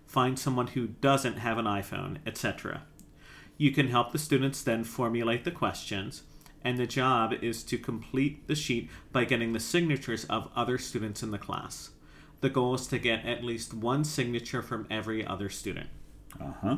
find 0.05 0.37
someone 0.37 0.67
who 0.67 0.87
doesn't 0.87 1.39
have 1.39 1.57
an 1.57 1.65
iPhone, 1.65 2.19
etc. 2.27 2.83
You 3.57 3.71
can 3.71 3.87
help 3.87 4.11
the 4.11 4.19
students 4.19 4.61
then 4.61 4.83
formulate 4.83 5.43
the 5.43 5.51
questions, 5.51 6.21
and 6.63 6.77
the 6.77 6.87
job 6.87 7.33
is 7.41 7.63
to 7.63 7.77
complete 7.77 8.47
the 8.47 8.55
sheet 8.55 8.89
by 9.11 9.25
getting 9.25 9.53
the 9.53 9.59
signatures 9.59 10.25
of 10.25 10.49
other 10.55 10.77
students 10.77 11.23
in 11.23 11.31
the 11.31 11.37
class. 11.37 11.91
The 12.41 12.49
goal 12.49 12.75
is 12.75 12.87
to 12.87 12.99
get 12.99 13.25
at 13.25 13.43
least 13.43 13.73
one 13.73 14.03
signature 14.03 14.61
from 14.61 14.87
every 14.89 15.25
other 15.25 15.49
student. 15.49 15.89
Uh 16.39 16.53
huh. 16.61 16.77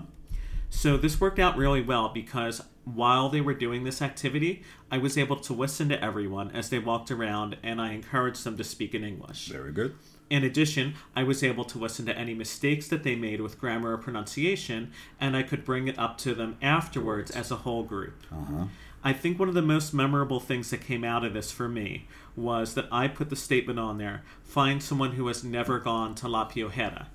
So 0.70 0.98
this 0.98 1.20
worked 1.20 1.40
out 1.40 1.58
really 1.58 1.82
well 1.82 2.10
because 2.10 2.62
while 2.86 3.30
they 3.30 3.42
were 3.42 3.54
doing 3.54 3.84
this 3.84 4.02
activity, 4.02 4.64
I 4.92 4.98
was 4.98 5.18
able 5.18 5.36
to 5.38 5.54
listen 5.54 5.90
to 5.90 6.04
everyone 6.04 6.52
as 6.52 6.70
they 6.70 6.80
walked 6.80 7.12
around 7.12 7.58
and 7.64 7.82
I 7.82 7.94
encouraged 7.94 8.44
them 8.44 8.58
to 8.58 8.64
speak 8.64 8.94
in 8.96 9.04
English. 9.04 9.48
Very 9.48 9.72
good. 9.72 9.96
In 10.30 10.44
addition, 10.44 10.94
I 11.16 11.24
was 11.24 11.44
able 11.44 11.66
to 11.66 11.80
listen 11.80 12.06
to 12.06 12.18
any 12.18 12.36
mistakes 12.36 12.88
that 12.90 13.04
they 13.04 13.16
made 13.16 13.42
with 13.42 13.60
grammar 13.60 13.94
or 13.94 13.98
pronunciation 13.98 14.92
and 15.20 15.36
I 15.36 15.44
could 15.44 15.66
bring 15.66 15.88
it 15.88 15.98
up 15.98 16.18
to 16.20 16.36
them 16.36 16.58
afterwards 16.62 17.32
as 17.32 17.52
a 17.52 17.58
whole 17.58 17.84
group. 17.84 18.24
Uh 18.32 18.46
huh. 18.46 18.66
I 19.04 19.14
think 19.14 19.40
one 19.40 19.48
of 19.48 19.56
the 19.56 19.62
most 19.62 19.94
memorable 19.94 20.40
things 20.40 20.70
that 20.72 20.82
came 20.82 21.04
out 21.04 21.24
of 21.24 21.34
this 21.34 21.52
for 21.52 21.70
me 21.70 22.08
was 22.36 22.74
that 22.74 22.88
I 22.92 23.08
put 23.08 23.30
the 23.30 23.36
statement 23.36 23.80
on 23.80 23.98
there 23.98 24.24
find 24.44 24.84
someone 24.84 25.14
who 25.14 25.28
has 25.28 25.44
never 25.44 25.80
gone 25.80 26.16
to 26.16 26.28
La 26.28 26.50
Piojera. 26.50 27.08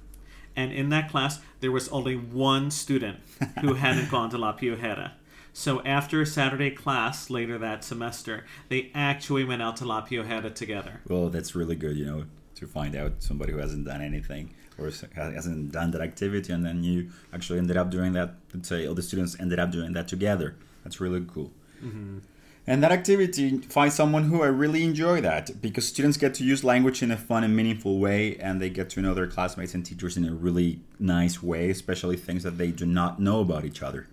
And 0.56 0.72
in 0.72 0.88
that 0.90 1.10
class, 1.10 1.40
there 1.60 1.72
was 1.72 1.88
only 1.88 2.14
one 2.14 2.70
student 2.70 3.18
who 3.60 3.74
hadn't 3.74 4.10
gone 4.10 4.30
to 4.30 4.38
La 4.38 4.56
Piojera. 4.56 5.12
So 5.52 5.82
after 5.84 6.20
a 6.20 6.26
Saturday 6.26 6.70
class 6.70 7.30
later 7.30 7.58
that 7.58 7.84
semester, 7.84 8.44
they 8.68 8.90
actually 8.94 9.44
went 9.44 9.62
out 9.62 9.76
to 9.78 9.84
La 9.84 10.04
Piojera 10.04 10.54
together. 10.54 11.00
Well, 11.08 11.28
that's 11.28 11.54
really 11.54 11.76
good, 11.76 11.96
you 11.96 12.06
know, 12.06 12.24
to 12.56 12.66
find 12.66 12.96
out 12.96 13.14
somebody 13.18 13.52
who 13.52 13.58
hasn't 13.58 13.84
done 13.84 14.00
anything 14.00 14.54
or 14.78 14.90
hasn't 15.14 15.70
done 15.70 15.90
that 15.92 16.00
activity, 16.00 16.52
and 16.52 16.66
then 16.66 16.82
you 16.82 17.10
actually 17.32 17.60
ended 17.60 17.76
up 17.76 17.90
doing 17.90 18.12
that. 18.14 18.34
Let's 18.52 18.68
say 18.68 18.86
all 18.86 18.94
the 18.94 19.02
students 19.02 19.36
ended 19.38 19.60
up 19.60 19.70
doing 19.70 19.92
that 19.92 20.08
together. 20.08 20.56
That's 20.82 21.00
really 21.00 21.24
cool. 21.26 21.52
Mm-hmm. 21.82 22.18
And 22.66 22.82
that 22.82 22.92
activity, 22.92 23.58
find 23.58 23.92
someone 23.92 24.24
who 24.24 24.42
I 24.42 24.46
really 24.46 24.84
enjoy 24.84 25.20
that 25.20 25.60
because 25.60 25.86
students 25.86 26.16
get 26.16 26.32
to 26.34 26.44
use 26.44 26.64
language 26.64 27.02
in 27.02 27.10
a 27.10 27.16
fun 27.16 27.44
and 27.44 27.54
meaningful 27.54 27.98
way, 27.98 28.36
and 28.38 28.60
they 28.60 28.70
get 28.70 28.88
to 28.90 29.02
know 29.02 29.12
their 29.12 29.26
classmates 29.26 29.74
and 29.74 29.84
teachers 29.84 30.16
in 30.16 30.26
a 30.26 30.32
really 30.32 30.80
nice 30.98 31.42
way, 31.42 31.68
especially 31.68 32.16
things 32.16 32.42
that 32.42 32.56
they 32.56 32.70
do 32.70 32.86
not 32.86 33.20
know 33.20 33.40
about 33.40 33.66
each 33.66 33.82
other. 33.82 34.06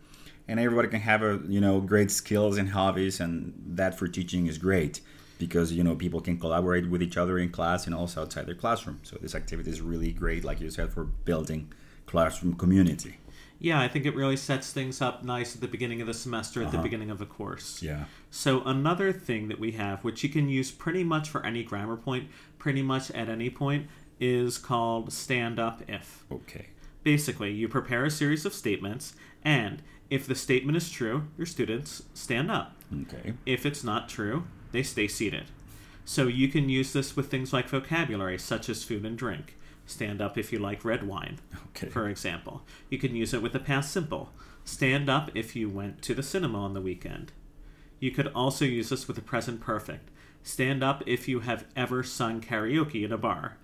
And 0.50 0.60
everybody 0.60 0.89
can 0.89 1.00
have 1.00 1.24
a 1.24 1.39
you 1.48 1.62
know 1.62 1.80
great 1.80 2.12
skills 2.12 2.58
and 2.58 2.70
hobbies, 2.70 3.22
and 3.22 3.53
that 3.65 3.98
for 3.98 4.10
teaching 4.10 4.48
is 4.48 4.58
great 4.58 5.00
because 5.39 5.72
you 5.72 5.84
know 5.84 5.96
people 5.96 6.20
can 6.20 6.38
collaborate 6.38 6.89
with 6.89 7.01
each 7.01 7.15
other 7.15 7.39
in 7.39 7.50
class 7.50 7.86
and 7.86 7.96
also 7.96 8.24
outside 8.24 8.48
their 8.48 8.56
classroom. 8.56 9.00
So 9.03 9.18
this 9.22 9.34
activity 9.34 9.72
is 9.72 9.80
really 9.80 10.12
great, 10.12 10.44
like 10.44 10.60
you 10.60 10.70
said, 10.70 10.91
for 10.91 11.06
building 11.06 11.72
classroom 12.06 12.56
community. 12.56 13.15
Yeah, 13.63 13.80
I 13.80 13.88
think 13.88 14.08
it 14.08 14.15
really 14.15 14.38
sets 14.38 14.74
things 14.74 15.01
up 15.01 15.24
nice 15.24 15.53
at 15.53 15.62
the 15.62 15.68
beginning 15.68 16.01
of 16.01 16.08
the 16.08 16.15
semester, 16.15 16.63
at 16.63 16.72
the 16.72 16.77
Uh-huh. 16.77 16.84
beginning 16.84 17.12
of 17.12 17.22
a 17.22 17.27
course. 17.27 17.84
Yeah. 17.84 18.06
So 18.32 18.63
another 18.63 19.13
thing 19.13 19.50
that 19.50 19.60
we 19.60 19.74
have, 19.74 20.03
which 20.03 20.24
you 20.24 20.30
can 20.30 20.50
use 20.50 20.72
pretty 20.72 21.03
much 21.03 21.30
for 21.30 21.46
any 21.46 21.63
grammar 21.63 21.96
point, 21.96 22.30
pretty 22.58 22.82
much 22.82 23.12
at 23.12 23.30
any 23.30 23.51
point, 23.51 23.88
is 24.20 24.58
called 24.58 25.13
stand 25.13 25.60
up 25.60 25.84
if. 25.88 26.25
Okay. 26.32 26.70
Basically, 27.03 27.51
you 27.51 27.68
prepare 27.68 28.03
a 28.03 28.10
series 28.12 28.46
of 28.48 28.53
statements, 28.53 29.13
and 29.44 29.84
if 30.10 30.25
the 30.25 30.36
statement 30.36 30.75
is 30.75 30.89
true, 30.89 31.27
your 31.38 31.46
students 31.46 32.03
stand 32.15 32.50
up. 32.50 32.75
Okay. 33.03 33.34
If 33.46 33.65
it's 33.65 33.84
not 33.84 34.10
true, 34.10 34.46
they 34.72 34.82
stay 34.84 35.08
seated. 35.08 35.46
So 36.03 36.27
you 36.27 36.48
can 36.48 36.68
use 36.68 36.94
this 36.94 37.15
with 37.15 37.30
things 37.30 37.53
like 37.53 37.70
vocabulary, 37.70 38.39
such 38.39 38.70
as 38.70 38.84
food 38.84 39.06
and 39.06 39.15
drink. 39.18 39.56
Stand 39.91 40.21
up 40.21 40.38
if 40.38 40.51
you 40.53 40.60
like 40.60 40.86
red 40.86 41.05
wine, 41.07 41.39
Okay. 41.69 41.89
for 41.89 42.07
example. 42.07 42.63
You 42.89 42.98
can 42.98 43.15
use 43.15 43.33
it 43.33 43.41
with 43.41 43.51
the 43.53 43.60
past 43.60 43.91
simple. 43.91 44.31
Stand 44.63 45.10
up 45.10 45.29
if 45.36 45.55
you 45.55 45.69
went 45.69 46.01
to 46.03 46.13
the 46.13 46.24
cinema 46.24 46.60
on 46.60 46.74
the 46.74 46.81
weekend. 46.81 47.31
You 48.00 48.12
could 48.12 48.27
also 48.27 48.63
use 48.65 48.89
this 48.89 49.07
with 49.07 49.15
the 49.17 49.21
present 49.21 49.60
perfect. 49.60 50.10
Stand 50.43 50.81
up 50.83 51.03
if 51.05 51.27
you 51.27 51.41
have 51.41 51.65
ever 51.75 52.03
sung 52.03 52.41
karaoke 52.41 53.03
at 53.03 53.12
a 53.12 53.17
bar. 53.17 53.57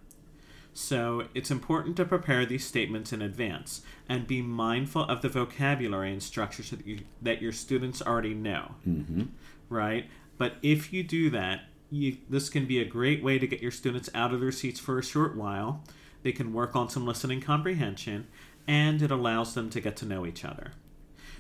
So 0.73 1.23
it's 1.33 1.49
important 1.49 1.95
to 1.97 2.05
prepare 2.05 2.45
these 2.45 2.65
statements 2.65 3.11
in 3.11 3.21
advance 3.21 3.81
and 4.07 4.27
be 4.27 4.41
mindful 4.43 5.03
of 5.03 5.21
the 5.21 5.29
vocabulary 5.29 6.11
and 6.11 6.21
structures 6.21 6.69
that, 6.69 6.85
you, 6.85 6.99
that 7.21 7.41
your 7.41 7.51
students 7.51 8.01
already 8.01 8.33
know, 8.35 8.75
Mm-hmm. 8.87 9.23
right? 9.69 10.07
But 10.37 10.55
if 10.61 10.93
you 10.93 11.01
do 11.03 11.31
that, 11.31 11.61
you, 11.89 12.17
this 12.29 12.49
can 12.49 12.65
be 12.67 12.79
a 12.79 12.85
great 12.85 13.23
way 13.23 13.39
to 13.39 13.47
get 13.47 13.61
your 13.61 13.71
students 13.71 14.09
out 14.13 14.33
of 14.33 14.39
their 14.41 14.51
seats 14.51 14.79
for 14.79 14.99
a 14.99 15.03
short 15.03 15.35
while. 15.35 15.83
They 16.27 16.33
can 16.33 16.51
work 16.51 16.75
on 16.75 16.89
some 16.89 17.05
listening 17.05 17.39
comprehension, 17.39 18.27
and 18.67 19.01
it 19.01 19.11
allows 19.11 19.53
them 19.53 19.69
to 19.69 19.79
get 19.79 19.95
to 19.95 20.05
know 20.05 20.25
each 20.25 20.43
other. 20.43 20.73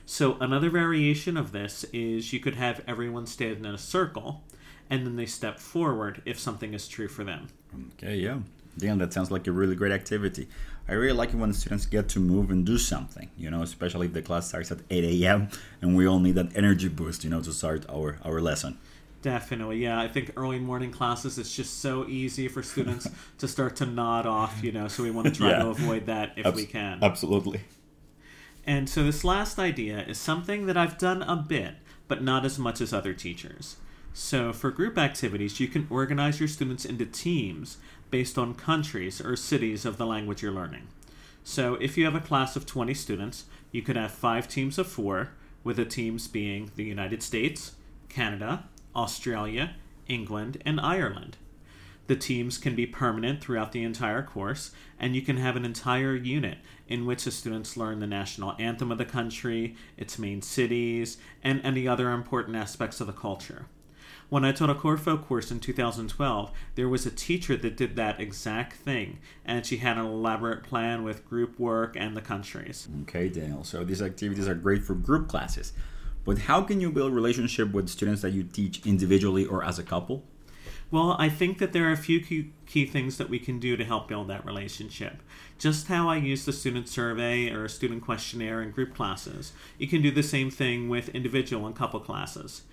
So, 0.05 0.37
another 0.39 0.69
variation 0.69 1.35
of 1.35 1.51
this 1.51 1.83
is 1.91 2.31
you 2.31 2.39
could 2.39 2.55
have 2.55 2.81
everyone 2.87 3.25
stand 3.25 3.57
in 3.57 3.65
a 3.65 3.77
circle, 3.77 4.45
and 4.89 5.05
then 5.05 5.17
they 5.17 5.25
step 5.25 5.59
forward 5.59 6.21
if 6.23 6.39
something 6.39 6.73
is 6.73 6.87
true 6.87 7.09
for 7.09 7.25
them. 7.25 7.49
Okay, 7.95 8.15
yeah. 8.15 8.39
Damn, 8.77 8.99
that 8.99 9.11
sounds 9.11 9.29
like 9.29 9.45
a 9.47 9.51
really 9.51 9.75
great 9.75 9.91
activity. 9.91 10.47
I 10.87 10.93
really 10.93 11.17
like 11.17 11.33
it 11.33 11.35
when 11.35 11.51
students 11.51 11.85
get 11.85 12.07
to 12.07 12.21
move 12.21 12.49
and 12.49 12.65
do 12.65 12.77
something, 12.77 13.29
you 13.37 13.51
know, 13.51 13.63
especially 13.63 14.07
if 14.07 14.13
the 14.13 14.21
class 14.21 14.47
starts 14.47 14.71
at 14.71 14.79
8 14.89 15.03
a.m. 15.03 15.49
and 15.81 15.97
we 15.97 16.07
all 16.07 16.21
need 16.21 16.35
that 16.35 16.55
energy 16.55 16.87
boost, 16.87 17.25
you 17.25 17.29
know, 17.29 17.41
to 17.41 17.51
start 17.51 17.85
our, 17.89 18.19
our 18.23 18.39
lesson. 18.39 18.77
Definitely, 19.21 19.77
yeah. 19.83 19.99
I 19.99 20.07
think 20.07 20.31
early 20.37 20.59
morning 20.59 20.91
classes 20.91 21.37
it's 21.37 21.53
just 21.55 21.79
so 21.81 22.07
easy 22.07 22.47
for 22.47 22.61
students 22.63 23.07
to 23.39 23.47
start 23.47 23.75
to 23.77 23.85
nod 23.85 24.25
off, 24.25 24.63
you 24.63 24.71
know. 24.71 24.87
So 24.87 25.03
we 25.03 25.11
want 25.11 25.27
to 25.27 25.33
try 25.33 25.49
Yeah. 25.49 25.63
to 25.63 25.69
avoid 25.69 26.05
that 26.05 26.33
if 26.37 26.45
Abs- 26.45 26.55
we 26.55 26.65
can. 26.65 26.99
Absolutely. 27.03 27.61
And 28.65 28.89
so 28.89 29.03
this 29.03 29.23
last 29.23 29.57
idea 29.59 29.99
is 30.03 30.17
something 30.17 30.65
that 30.67 30.77
I've 30.77 30.97
done 30.97 31.21
a 31.23 31.35
bit, 31.35 31.75
but 32.07 32.21
not 32.21 32.45
as 32.45 32.59
much 32.59 32.79
as 32.81 32.93
other 32.93 33.13
teachers. 33.13 33.77
So 34.13 34.51
for 34.53 34.71
group 34.71 34.97
activities, 34.97 35.59
you 35.59 35.67
can 35.67 35.87
organize 35.89 36.39
your 36.39 36.49
students 36.49 36.85
into 36.85 37.05
teams 37.05 37.77
based 38.11 38.37
on 38.37 38.53
countries 38.55 39.21
or 39.21 39.35
cities 39.35 39.85
of 39.85 39.97
the 39.97 40.05
language 40.05 40.41
you're 40.41 40.51
learning. 40.51 40.87
So 41.43 41.75
if 41.75 41.97
you 41.97 42.05
have 42.05 42.15
a 42.15 42.19
class 42.19 42.55
of 42.55 42.65
20 42.65 42.93
students, 42.93 43.45
you 43.71 43.81
could 43.81 43.95
have 43.95 44.11
five 44.11 44.47
teams 44.47 44.77
of 44.77 44.87
four, 44.87 45.31
with 45.63 45.77
the 45.77 45.85
teams 45.85 46.27
being 46.27 46.71
the 46.75 46.83
United 46.83 47.21
States, 47.23 47.73
Canada, 48.09 48.65
Australia, 48.97 49.75
England, 50.07 50.61
and 50.65 50.81
Ireland. 50.81 51.37
The 52.07 52.15
teams 52.15 52.57
can 52.57 52.73
be 52.73 52.87
permanent 52.87 53.41
throughout 53.41 53.73
the 53.73 53.83
entire 53.83 54.23
course, 54.23 54.71
and 54.97 55.13
you 55.13 55.21
can 55.21 55.37
have 55.37 55.57
an 55.57 55.65
entire 55.65 56.15
unit 56.15 56.57
in 56.87 57.05
which 57.05 57.25
the 57.25 57.31
students 57.31 57.75
learn 57.75 57.99
the 57.99 58.07
national 58.07 58.55
anthem 58.57 58.91
of 58.91 58.97
the 58.97 59.05
country, 59.05 59.75
its 59.97 60.17
main 60.17 60.41
cities, 60.41 61.17
and 61.43 61.61
any 61.63 61.85
other 61.85 62.11
important 62.11 62.55
aspects 62.55 63.01
of 63.01 63.07
the 63.07 63.13
culture. 63.13 63.65
When 64.29 64.43
I 64.43 64.51
taught 64.51 64.69
a 64.69 64.75
Corfo 64.75 65.21
course 65.21 65.51
in 65.51 65.59
2012, 65.61 66.51
there 66.75 66.89
was 66.89 67.05
a 67.05 67.11
teacher 67.11 67.55
that 67.57 67.77
did 67.77 67.95
that 67.95 68.19
exact 68.19 68.73
thing, 68.73 69.19
and 69.45 69.65
she 69.65 69.77
had 69.77 69.97
an 69.97 70.05
elaborate 70.05 70.63
plan 70.63 71.03
with 71.03 71.25
group 71.25 71.57
work 71.59 71.95
and 71.97 72.15
the 72.15 72.21
countries. 72.21 72.89
Okay, 73.03 73.29
Daniel. 73.29 73.63
So 73.63 73.85
these 73.85 74.01
activities 74.01 74.47
are 74.47 74.55
great 74.55 74.83
for 74.83 74.95
group 74.95 75.29
classes. 75.29 75.71
But 76.27 76.39
how 76.39 76.61
can 76.61 76.81
you 76.81 76.91
build 76.91 77.13
relationship 77.13 77.71
with 77.71 77.87
students 77.87 78.21
that 78.21 78.33
you 78.33 78.43
teach 78.43 78.85
individually 78.85 79.45
or 79.45 79.63
as 79.63 79.79
a 79.79 79.83
couple? 79.83 80.25
Well, 80.91 81.15
I 81.17 81.29
think 81.29 81.57
that 81.59 81.71
there 81.71 81.87
are 81.87 81.93
a 81.93 81.97
few 81.97 82.19
key, 82.19 82.51
key 82.65 82.85
things 82.85 83.17
that 83.17 83.29
we 83.29 83.39
can 83.39 83.59
do 83.59 83.77
to 83.77 83.85
help 83.85 84.09
build 84.09 84.27
that 84.27 84.45
relationship. 84.45 85.21
Just 85.57 85.87
how 85.87 86.09
I 86.09 86.17
use 86.17 86.43
the 86.43 86.51
student 86.51 86.89
survey 86.89 87.49
or 87.49 87.63
a 87.63 87.69
student 87.69 88.03
questionnaire 88.03 88.61
in 88.61 88.71
group 88.71 88.93
classes, 88.93 89.53
you 89.77 89.87
can 89.87 90.01
do 90.01 90.11
the 90.11 90.21
same 90.21 90.51
thing 90.51 90.89
with 90.89 91.07
individual 91.15 91.65
and 91.65 91.73
couple 91.73 92.01
classes. 92.01 92.63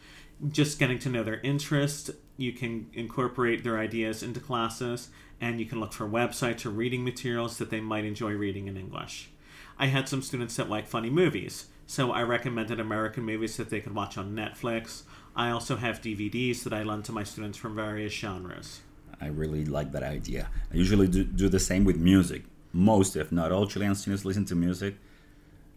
Just 0.50 0.80
getting 0.80 0.98
to 0.98 1.08
know 1.08 1.22
their 1.22 1.40
interests, 1.42 2.10
you 2.36 2.50
can 2.50 2.90
incorporate 2.92 3.62
their 3.62 3.78
ideas 3.78 4.20
into 4.24 4.40
classes, 4.40 5.10
and 5.40 5.60
you 5.60 5.66
can 5.66 5.78
look 5.78 5.92
for 5.92 6.08
websites 6.08 6.66
or 6.66 6.70
reading 6.70 7.04
materials 7.04 7.58
that 7.58 7.70
they 7.70 7.80
might 7.80 8.04
enjoy 8.04 8.32
reading 8.32 8.66
in 8.66 8.76
English. 8.76 9.30
I 9.78 9.86
had 9.86 10.08
some 10.08 10.22
students 10.22 10.56
that 10.56 10.68
like 10.68 10.88
funny 10.88 11.10
movies, 11.10 11.66
so 11.86 12.12
I 12.12 12.22
recommended 12.22 12.80
American 12.80 13.24
movies 13.24 13.56
that 13.56 13.70
they 13.70 13.80
could 13.80 13.94
watch 13.94 14.16
on 14.16 14.34
Netflix. 14.34 15.02
I 15.36 15.50
also 15.50 15.76
have 15.76 16.00
DVDs 16.00 16.62
that 16.62 16.72
I 16.72 16.82
lend 16.82 17.04
to 17.06 17.12
my 17.12 17.24
students 17.24 17.58
from 17.58 17.74
various 17.74 18.12
genres. 18.12 18.80
I 19.20 19.26
really 19.28 19.64
like 19.64 19.92
that 19.92 20.02
idea. 20.02 20.50
I 20.72 20.76
usually 20.76 21.08
do, 21.08 21.24
do 21.24 21.48
the 21.48 21.60
same 21.60 21.84
with 21.84 21.96
music. 21.96 22.44
Most, 22.72 23.16
if 23.16 23.30
not 23.30 23.52
all, 23.52 23.66
Chilean 23.66 23.94
students 23.94 24.24
listen 24.24 24.44
to 24.46 24.54
music, 24.54 24.96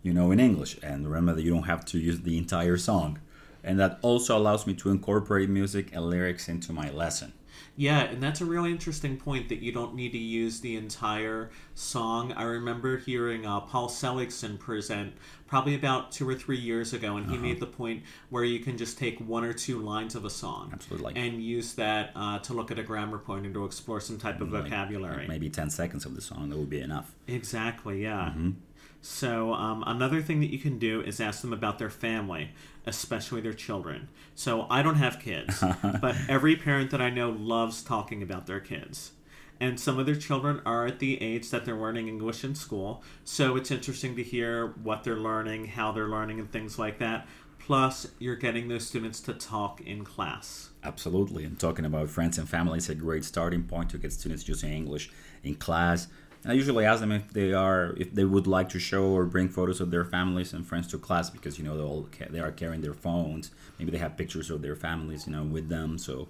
you 0.01 0.13
know, 0.13 0.31
in 0.31 0.39
English. 0.39 0.79
And 0.81 1.07
remember 1.07 1.35
that 1.35 1.43
you 1.43 1.51
don't 1.51 1.63
have 1.63 1.85
to 1.85 1.99
use 1.99 2.21
the 2.21 2.37
entire 2.37 2.77
song. 2.77 3.19
And 3.63 3.79
that 3.79 3.99
also 4.01 4.37
allows 4.37 4.65
me 4.65 4.73
to 4.75 4.89
incorporate 4.89 5.49
music 5.49 5.89
and 5.93 6.09
lyrics 6.09 6.47
into 6.47 6.71
my 6.71 6.89
lesson. 6.91 7.33
Yeah, 7.75 8.01
and 8.01 8.21
that's 8.21 8.41
a 8.41 8.45
really 8.45 8.71
interesting 8.71 9.17
point 9.17 9.49
that 9.49 9.59
you 9.59 9.71
don't 9.71 9.95
need 9.95 10.11
to 10.11 10.17
use 10.17 10.59
the 10.59 10.75
entire 10.75 11.51
song. 11.75 12.33
I 12.33 12.43
remember 12.43 12.97
hearing 12.97 13.45
uh, 13.45 13.59
Paul 13.61 13.89
Seligson 13.89 14.57
present 14.57 15.13
probably 15.47 15.75
about 15.75 16.11
two 16.11 16.27
or 16.27 16.35
three 16.35 16.57
years 16.57 16.93
ago, 16.93 17.17
and 17.17 17.25
he 17.27 17.35
uh-huh. 17.35 17.41
made 17.41 17.59
the 17.59 17.67
point 17.67 18.03
where 18.29 18.43
you 18.43 18.59
can 18.59 18.77
just 18.77 18.97
take 18.97 19.19
one 19.19 19.43
or 19.43 19.53
two 19.53 19.79
lines 19.79 20.15
of 20.15 20.25
a 20.25 20.29
song 20.29 20.71
Absolutely. 20.73 21.13
and 21.15 21.41
use 21.41 21.73
that 21.73 22.11
uh, 22.15 22.39
to 22.39 22.53
look 22.53 22.71
at 22.71 22.79
a 22.79 22.83
grammar 22.83 23.17
point 23.17 23.45
and 23.45 23.53
to 23.53 23.65
explore 23.65 24.01
some 24.01 24.17
type 24.17 24.41
of 24.41 24.51
like, 24.51 24.63
vocabulary. 24.63 25.27
Maybe 25.27 25.49
10 25.49 25.69
seconds 25.69 26.05
of 26.05 26.15
the 26.15 26.21
song, 26.21 26.49
that 26.49 26.57
would 26.57 26.69
be 26.69 26.81
enough. 26.81 27.15
Exactly, 27.27 28.03
yeah. 28.03 28.33
Mm-hmm. 28.35 28.51
So, 29.01 29.53
um, 29.53 29.83
another 29.85 30.21
thing 30.21 30.39
that 30.41 30.51
you 30.51 30.59
can 30.59 30.79
do 30.79 31.01
is 31.01 31.19
ask 31.19 31.41
them 31.41 31.53
about 31.53 31.79
their 31.79 31.89
family, 31.89 32.51
especially 32.85 33.41
their 33.41 33.53
children. 33.53 34.09
So, 34.35 34.67
I 34.69 34.81
don't 34.81 34.95
have 34.95 35.19
kids, 35.19 35.63
but 36.01 36.15
every 36.27 36.55
parent 36.55 36.91
that 36.91 37.01
I 37.01 37.09
know 37.09 37.29
loves 37.29 37.83
talking 37.83 38.21
about 38.21 38.47
their 38.47 38.59
kids. 38.59 39.11
And 39.59 39.79
some 39.79 39.97
of 39.97 40.05
their 40.05 40.15
children 40.15 40.61
are 40.65 40.85
at 40.85 40.99
the 40.99 41.21
age 41.21 41.49
that 41.49 41.65
they're 41.65 41.77
learning 41.77 42.07
English 42.07 42.43
in 42.43 42.53
school. 42.53 43.03
So, 43.23 43.55
it's 43.55 43.71
interesting 43.71 44.15
to 44.15 44.23
hear 44.23 44.67
what 44.83 45.03
they're 45.03 45.15
learning, 45.15 45.67
how 45.67 45.91
they're 45.91 46.09
learning, 46.09 46.39
and 46.39 46.51
things 46.51 46.77
like 46.77 46.99
that. 46.99 47.27
Plus, 47.59 48.07
you're 48.19 48.35
getting 48.35 48.67
those 48.67 48.87
students 48.87 49.19
to 49.21 49.33
talk 49.33 49.81
in 49.81 50.05
class. 50.05 50.69
Absolutely. 50.83 51.43
And 51.43 51.59
talking 51.59 51.85
about 51.85 52.09
friends 52.09 52.37
and 52.37 52.47
family 52.47 52.77
is 52.77 52.89
a 52.89 52.95
great 52.95 53.25
starting 53.25 53.63
point 53.63 53.89
to 53.89 53.97
get 53.97 54.13
students 54.13 54.47
using 54.47 54.71
English 54.71 55.11
in 55.43 55.55
class 55.55 56.07
and 56.47 56.53
I 56.53 56.55
usually 56.55 56.85
ask 56.85 57.01
them 57.01 57.11
if 57.11 57.33
they 57.33 57.51
are 57.51 57.93
if 57.97 58.15
they 58.15 58.23
would 58.23 58.47
like 58.47 58.69
to 58.69 58.79
show 58.79 59.03
or 59.03 59.25
bring 59.25 59.49
photos 59.49 59.81
of 59.81 59.91
their 59.91 60.05
families 60.05 60.53
and 60.53 60.65
friends 60.65 60.87
to 60.87 60.97
class 60.97 61.29
because 61.29 61.59
you 61.59 61.65
know 61.65 61.75
they 61.75 61.83
all 61.83 62.07
they 62.29 62.39
are 62.39 62.53
carrying 62.53 62.79
their 62.79 62.93
phones. 62.93 63.51
Maybe 63.77 63.91
they 63.91 63.97
have 63.97 64.15
pictures 64.15 64.49
of 64.49 64.61
their 64.61 64.77
families, 64.77 65.27
you 65.27 65.33
know, 65.33 65.43
with 65.43 65.67
them. 65.67 65.97
So 65.97 66.29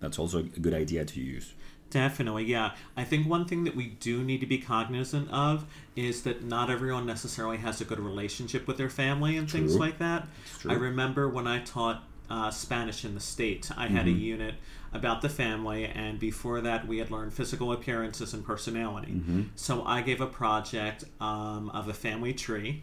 that's 0.00 0.18
also 0.18 0.40
a 0.40 0.42
good 0.42 0.74
idea 0.74 1.06
to 1.06 1.20
use. 1.20 1.54
Definitely, 1.88 2.44
yeah. 2.44 2.72
I 2.94 3.04
think 3.04 3.26
one 3.26 3.46
thing 3.46 3.64
that 3.64 3.74
we 3.74 3.86
do 3.86 4.22
need 4.22 4.40
to 4.40 4.46
be 4.46 4.58
cognizant 4.58 5.30
of 5.30 5.64
is 5.96 6.24
that 6.24 6.44
not 6.44 6.68
everyone 6.68 7.06
necessarily 7.06 7.56
has 7.56 7.80
a 7.80 7.86
good 7.86 7.98
relationship 7.98 8.66
with 8.66 8.76
their 8.76 8.90
family 8.90 9.38
and 9.38 9.48
True. 9.48 9.60
things 9.60 9.76
like 9.76 9.98
that. 9.98 10.28
I 10.68 10.74
remember 10.74 11.30
when 11.30 11.46
I 11.46 11.60
taught 11.60 12.04
uh, 12.30 12.50
Spanish 12.50 13.04
in 13.04 13.14
the 13.14 13.20
State. 13.20 13.70
I 13.76 13.86
had 13.88 14.06
mm-hmm. 14.06 14.16
a 14.16 14.18
unit 14.18 14.54
about 14.92 15.22
the 15.22 15.28
family, 15.28 15.84
and 15.84 16.18
before 16.18 16.60
that, 16.62 16.86
we 16.86 16.98
had 16.98 17.10
learned 17.10 17.32
physical 17.32 17.72
appearances 17.72 18.34
and 18.34 18.44
personality. 18.44 19.12
Mm-hmm. 19.12 19.42
So 19.54 19.84
I 19.84 20.02
gave 20.02 20.20
a 20.20 20.26
project 20.26 21.04
um, 21.20 21.70
of 21.70 21.88
a 21.88 21.94
family 21.94 22.32
tree, 22.32 22.82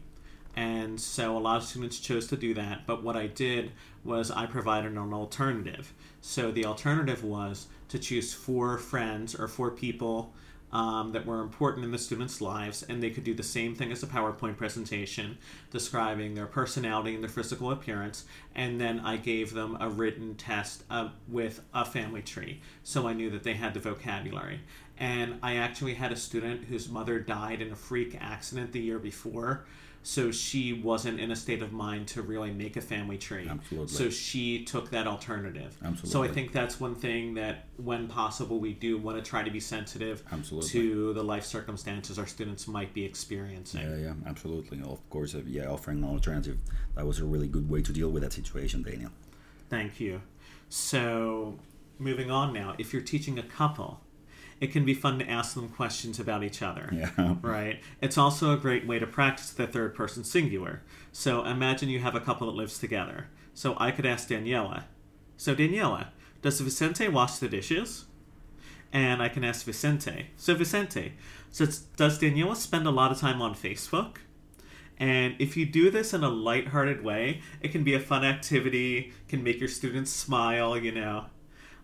and 0.56 1.00
so 1.00 1.38
a 1.38 1.40
lot 1.40 1.58
of 1.58 1.64
students 1.64 2.00
chose 2.00 2.28
to 2.28 2.38
do 2.38 2.54
that. 2.54 2.86
But 2.86 3.04
what 3.04 3.16
I 3.16 3.28
did 3.28 3.72
was 4.04 4.32
I 4.32 4.46
provided 4.46 4.92
an 4.92 5.14
alternative. 5.14 5.94
So 6.22 6.52
the 6.52 6.66
alternative 6.66 7.24
was 7.24 7.68
to 7.90 8.00
choose 8.00 8.34
four 8.34 8.78
friends 8.78 9.36
or 9.36 9.48
four 9.48 9.72
people 9.72 10.34
um, 10.76 11.14
that 11.14 11.26
were 11.26 11.40
important 11.40 11.86
in 11.86 11.92
the 11.92 11.98
students' 11.98 12.42
lives, 12.42 12.84
and 12.84 13.02
they 13.02 13.10
could 13.10 13.24
do 13.24 13.34
the 13.34 13.42
same 13.42 13.74
thing 13.74 13.94
as 13.94 14.04
a 14.04 14.08
PowerPoint 14.08 14.58
presentation, 14.58 15.38
describing 15.72 16.34
their 16.34 16.48
personality 16.48 17.16
and 17.16 17.24
their 17.24 17.30
physical 17.30 17.72
appearance. 17.72 18.26
And 18.54 18.80
then 18.80 19.00
I 19.00 19.16
gave 19.16 19.54
them 19.54 19.78
a 19.80 19.90
written 19.90 20.36
test 20.36 20.84
uh, 20.90 21.12
with 21.30 21.62
a 21.74 21.86
family 21.86 22.22
tree, 22.22 22.60
so 22.84 23.08
I 23.08 23.14
knew 23.14 23.30
that 23.30 23.44
they 23.44 23.54
had 23.54 23.74
the 23.74 23.80
vocabulary. 23.80 24.60
And 24.98 25.40
I 25.42 25.56
actually 25.56 25.94
had 25.94 26.12
a 26.12 26.18
student 26.18 26.66
whose 26.66 26.90
mother 26.90 27.20
died 27.20 27.62
in 27.62 27.72
a 27.72 27.76
freak 27.78 28.18
accident 28.20 28.74
the 28.74 28.82
year 28.82 29.00
before 29.00 29.64
so 30.06 30.30
she 30.30 30.72
wasn't 30.72 31.20
in 31.20 31.32
a 31.32 31.36
state 31.36 31.64
of 31.64 31.74
mind 31.74 32.08
to 32.08 32.22
really 32.22 32.52
make 32.52 32.78
a 32.78 32.82
family 32.82 33.18
tree. 33.18 33.48
Absolutely. 33.50 33.88
So 33.88 34.12
she 34.12 34.64
took 34.64 34.92
that 34.92 35.08
alternative. 35.08 35.76
Absolutely. 35.84 36.10
So 36.12 36.22
I 36.22 36.28
think 36.28 36.52
that's 36.52 36.80
one 36.80 36.94
thing 36.94 37.34
that, 37.34 37.66
when 37.78 38.08
possible, 38.08 38.60
we 38.60 38.74
do 38.74 39.00
want 39.00 39.18
to 39.18 39.28
try 39.28 39.42
to 39.42 39.50
be 39.50 39.60
sensitive 39.60 40.22
absolutely. 40.32 40.70
to 40.70 41.14
the 41.14 41.24
life 41.24 41.44
circumstances 41.44 42.20
our 42.20 42.28
students 42.28 42.68
might 42.68 42.94
be 42.94 43.04
experiencing. 43.04 43.82
Yeah, 43.82 43.96
yeah, 43.98 44.14
absolutely. 44.28 44.80
Of 44.84 45.10
course, 45.10 45.34
uh, 45.34 45.42
yeah, 45.48 45.66
offering 45.66 46.04
an 46.04 46.10
alternative. 46.10 46.60
That 46.94 47.08
was 47.08 47.18
a 47.18 47.26
really 47.26 47.48
good 47.48 47.68
way 47.68 47.82
to 47.82 47.92
deal 47.92 48.12
with 48.12 48.22
that 48.22 48.34
situation, 48.34 48.84
Daniel. 48.84 49.10
Thank 49.72 50.00
you. 50.00 50.22
So, 50.70 51.58
moving 51.98 52.30
on 52.30 52.54
now, 52.54 52.76
if 52.78 52.94
you're 52.94 53.02
teaching 53.02 53.40
a 53.40 53.44
couple, 53.44 54.02
it 54.62 54.72
can 54.72 54.86
be 54.86 54.94
fun 54.94 55.20
to 55.20 55.30
ask 55.30 55.56
them 55.56 55.70
questions 55.70 56.20
about 56.20 56.44
each 56.44 56.62
other. 56.62 56.90
Yeah. 56.92 57.36
Right? 57.42 57.82
It's 58.02 58.18
also 58.18 58.54
a 58.54 58.58
great 58.58 58.88
way 58.88 59.00
to 59.00 59.08
practice 59.08 59.52
the 59.52 59.68
third 59.68 59.96
person 59.96 60.24
singular. 60.24 60.82
So 61.12 61.44
imagine 61.46 61.90
you 61.90 62.00
have 62.00 62.16
a 62.16 62.20
couple 62.20 62.48
that 62.48 62.58
lives 62.58 62.80
together. 62.80 63.28
So 63.54 63.76
I 63.78 63.92
could 63.92 64.06
ask 64.06 64.30
Daniela, 64.30 64.84
So, 65.38 65.56
Daniela, 65.56 66.08
does 66.42 66.60
Vicente 66.60 67.08
wash 67.08 67.38
the 67.38 67.48
dishes? 67.48 68.06
And 68.94 69.22
I 69.22 69.30
can 69.30 69.44
ask 69.44 69.66
Vicente, 69.66 70.28
So, 70.38 70.56
Vicente, 70.56 71.14
so 71.52 71.66
does 71.96 72.20
Daniela 72.20 72.56
spend 72.56 72.86
a 72.86 72.92
lot 72.92 73.12
of 73.12 73.20
time 73.20 73.42
on 73.42 73.56
Facebook? 73.56 74.18
And 74.98 75.36
if 75.40 75.58
you 75.58 75.66
do 75.66 75.90
this 75.90 76.14
in 76.14 76.24
a 76.24 76.30
light-hearted 76.30 77.04
way, 77.04 77.42
it 77.62 77.70
can 77.70 77.84
be 77.84 77.94
a 77.94 78.00
fun 78.00 78.24
activity, 78.24 79.12
can 79.28 79.44
make 79.44 79.60
your 79.60 79.68
students 79.68 80.12
smile, 80.12 80.78
you 80.78 80.92
know. 80.92 81.26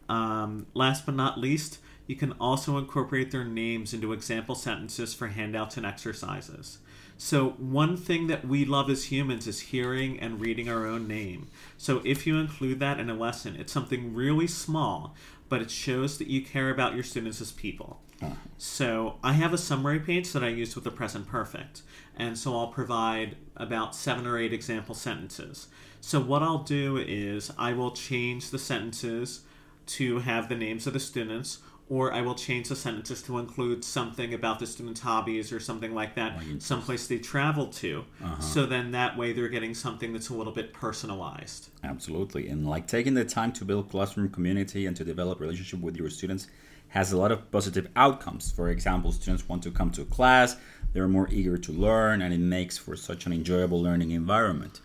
Um, 0.08 0.68
last 0.74 1.06
but 1.06 1.16
not 1.16 1.38
least, 1.38 1.80
you 2.12 2.18
can 2.18 2.34
also 2.42 2.78
incorporate 2.78 3.32
their 3.32 3.46
names 3.46 3.94
into 3.94 4.12
example 4.12 4.54
sentences 4.54 5.14
for 5.14 5.28
handouts 5.28 5.78
and 5.78 5.86
exercises. 5.86 6.80
So, 7.18 7.52
one 7.52 7.96
thing 7.96 8.28
that 8.28 8.46
we 8.46 8.66
love 8.66 8.90
as 8.90 9.06
humans 9.06 9.48
is 9.48 9.62
hearing 9.62 10.20
and 10.20 10.42
reading 10.42 10.68
our 10.68 10.86
own 10.86 11.08
name. 11.08 11.48
So, 11.78 12.02
if 12.04 12.28
you 12.28 12.38
include 12.38 12.82
that 12.82 13.00
in 13.00 13.10
a 13.10 13.14
lesson, 13.14 13.56
it's 13.56 13.72
something 13.72 14.14
really 14.14 14.46
small, 14.46 15.16
but 15.48 15.62
it 15.62 15.72
shows 15.72 16.18
that 16.18 16.28
you 16.28 16.42
care 16.44 16.70
about 16.70 16.96
your 16.96 17.04
students 17.04 17.40
as 17.40 17.54
people. 17.54 18.02
Uh-huh. 18.22 18.34
So, 18.58 19.16
I 19.24 19.32
have 19.32 19.54
a 19.54 19.58
summary 19.58 20.02
page 20.02 20.34
that 20.34 20.44
I 20.44 20.50
use 20.50 20.76
with 20.76 20.84
the 20.84 20.92
present 20.92 21.30
perfect. 21.30 21.82
And 22.18 22.38
so, 22.38 22.58
I'll 22.58 22.74
provide 22.74 23.38
about 23.56 23.96
seven 23.96 24.28
or 24.28 24.38
eight 24.38 24.52
example 24.52 24.96
sentences. 24.96 25.70
So, 26.02 26.20
what 26.20 26.44
I'll 26.44 26.64
do 26.64 26.98
is 26.98 27.54
I 27.58 27.72
will 27.72 27.92
change 27.92 28.50
the 28.50 28.60
sentences 28.60 29.44
to 29.86 30.20
have 30.20 30.50
the 30.50 30.56
names 30.56 30.88
of 30.88 30.94
the 30.94 31.00
students 31.00 31.60
or 31.92 32.14
I 32.14 32.22
will 32.22 32.36
change 32.36 32.70
the 32.70 32.76
sentences 32.78 33.22
to 33.24 33.38
include 33.38 33.84
something 33.84 34.34
about 34.34 34.60
the 34.60 34.66
student's 34.66 35.02
hobbies 35.02 35.52
or 35.52 35.60
something 35.60 35.94
like 35.94 36.16
that, 36.16 36.38
like 36.38 36.46
someplace 36.60 37.06
they 37.06 37.18
travel 37.18 37.68
to. 37.68 38.06
Uh-huh. 38.24 38.42
So 38.42 38.66
then 38.66 38.92
that 38.92 39.18
way 39.18 39.34
they're 39.34 39.50
getting 39.50 39.74
something 39.74 40.14
that's 40.14 40.30
a 40.30 40.34
little 40.34 40.54
bit 40.54 40.72
personalized. 40.72 41.68
Absolutely. 41.84 42.48
And 42.48 42.66
like 42.66 42.88
taking 42.88 43.14
the 43.14 43.26
time 43.26 43.52
to 43.52 43.66
build 43.66 43.90
classroom 43.90 44.30
community 44.30 44.86
and 44.86 44.96
to 44.96 45.04
develop 45.04 45.42
relationship 45.42 45.82
with 45.82 45.98
your 45.98 46.10
students 46.10 46.48
has 46.88 47.12
a 47.12 47.18
lot 47.18 47.30
of 47.30 47.52
positive 47.52 47.90
outcomes. 47.98 48.54
For 48.54 48.70
example, 48.70 49.12
students 49.12 49.50
want 49.50 49.62
to 49.64 49.72
come 49.72 49.92
to 49.92 50.06
class, 50.06 50.56
they're 50.94 51.10
more 51.10 51.28
eager 51.30 51.58
to 51.58 51.72
learn, 51.74 52.22
and 52.22 52.34
it 52.34 52.40
makes 52.40 52.78
for 52.78 52.96
such 52.96 53.26
an 53.26 53.34
enjoyable 53.34 53.82
learning 53.82 54.12
environment. 54.12 54.80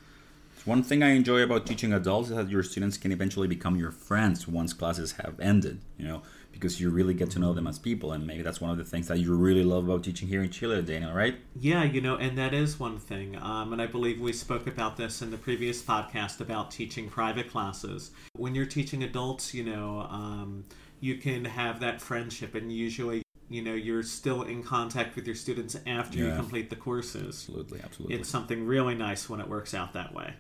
One 0.65 0.83
thing 0.83 1.05
I 1.05 1.11
enjoy 1.11 1.43
about 1.43 1.67
teaching 1.67 1.93
adults 1.93 2.31
is 2.31 2.37
that 2.37 2.51
your 2.51 2.65
students 2.65 2.99
can 2.99 3.13
eventually 3.13 3.47
become 3.47 3.77
your 3.77 3.93
friends 3.93 4.49
once 4.49 4.73
classes 4.73 5.13
have 5.23 5.39
ended. 5.39 5.79
You 5.97 6.09
know, 6.09 6.23
because 6.57 6.81
you 6.81 6.91
really 6.91 7.15
get 7.15 7.31
to 7.31 7.39
know 7.39 7.53
them 7.53 7.67
as 7.67 7.79
people, 7.79 8.13
and 8.13 8.27
maybe 8.27 8.43
that's 8.43 8.61
one 8.61 8.71
of 8.71 8.79
the 8.79 8.85
things 8.85 9.09
that 9.09 9.19
you 9.19 9.35
really 9.35 9.63
love 9.63 9.85
about 9.85 10.05
teaching 10.05 10.29
here 10.29 10.43
in 10.43 10.51
Chile, 10.51 10.83
Daniel. 10.83 11.13
Right? 11.13 11.37
Yeah, 11.59 11.85
you 11.85 12.01
know, 12.01 12.17
and 12.17 12.37
that 12.39 12.55
is 12.55 12.81
one 12.81 12.99
thing. 12.99 13.37
Um, 13.37 13.73
and 13.73 13.81
I 13.81 13.87
believe 13.87 14.21
we 14.21 14.33
spoke 14.33 14.67
about 14.67 14.97
this 14.97 15.23
in 15.23 15.31
the 15.31 15.39
previous 15.39 15.83
podcast 15.83 16.41
about 16.41 16.71
teaching 16.71 17.09
private 17.09 17.51
classes. 17.51 18.11
When 18.35 18.55
you're 18.55 18.67
teaching 18.67 19.03
adults, 19.03 19.55
you 19.55 19.65
know, 19.65 20.07
um, 20.11 20.65
you 21.01 21.17
can 21.17 21.45
have 21.45 21.81
that 21.81 22.01
friendship, 22.01 22.55
and 22.55 22.73
usually 22.73 23.23
you 23.49 23.63
know 23.63 23.75
you're 23.75 24.03
still 24.03 24.43
in 24.43 24.63
contact 24.63 25.15
with 25.17 25.27
your 25.27 25.37
students 25.37 25.77
after 25.87 26.19
you 26.19 26.35
complete 26.35 26.71
the 26.71 26.77
courses 26.77 27.47
Absolutely, 27.49 27.81
absolutely. 27.83 28.17
it's 28.17 28.29
something 28.29 28.67
really 28.67 28.95
nice 28.95 29.29
when 29.29 29.41
it 29.41 29.49
works 29.49 29.75
out 29.75 29.93
that 29.93 30.15
way 30.15 30.35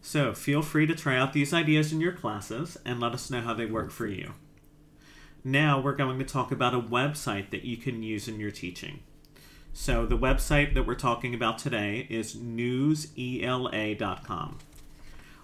so 0.00 0.32
feel 0.32 0.62
free 0.62 0.86
to 0.86 0.94
try 0.94 1.16
out 1.16 1.32
these 1.32 1.52
ideas 1.52 1.92
in 1.92 2.00
your 2.00 2.12
classes 2.12 2.76
and 2.84 3.00
let 3.00 3.12
us 3.12 3.30
know 3.30 3.40
how 3.40 3.54
they 3.54 3.66
work 3.66 3.90
for 3.90 4.06
you 4.06 4.34
now 5.44 5.80
we're 5.80 5.94
going 5.94 6.18
to 6.18 6.24
talk 6.24 6.50
about 6.50 6.74
a 6.74 6.80
website 6.80 7.50
that 7.50 7.64
you 7.64 7.76
can 7.76 8.02
use 8.02 8.28
in 8.28 8.40
your 8.40 8.50
teaching 8.50 9.00
so 9.72 10.06
the 10.06 10.18
website 10.18 10.74
that 10.74 10.86
we're 10.86 10.94
talking 10.94 11.34
about 11.34 11.58
today 11.58 12.06
is 12.10 12.34
newsela.com 12.34 13.08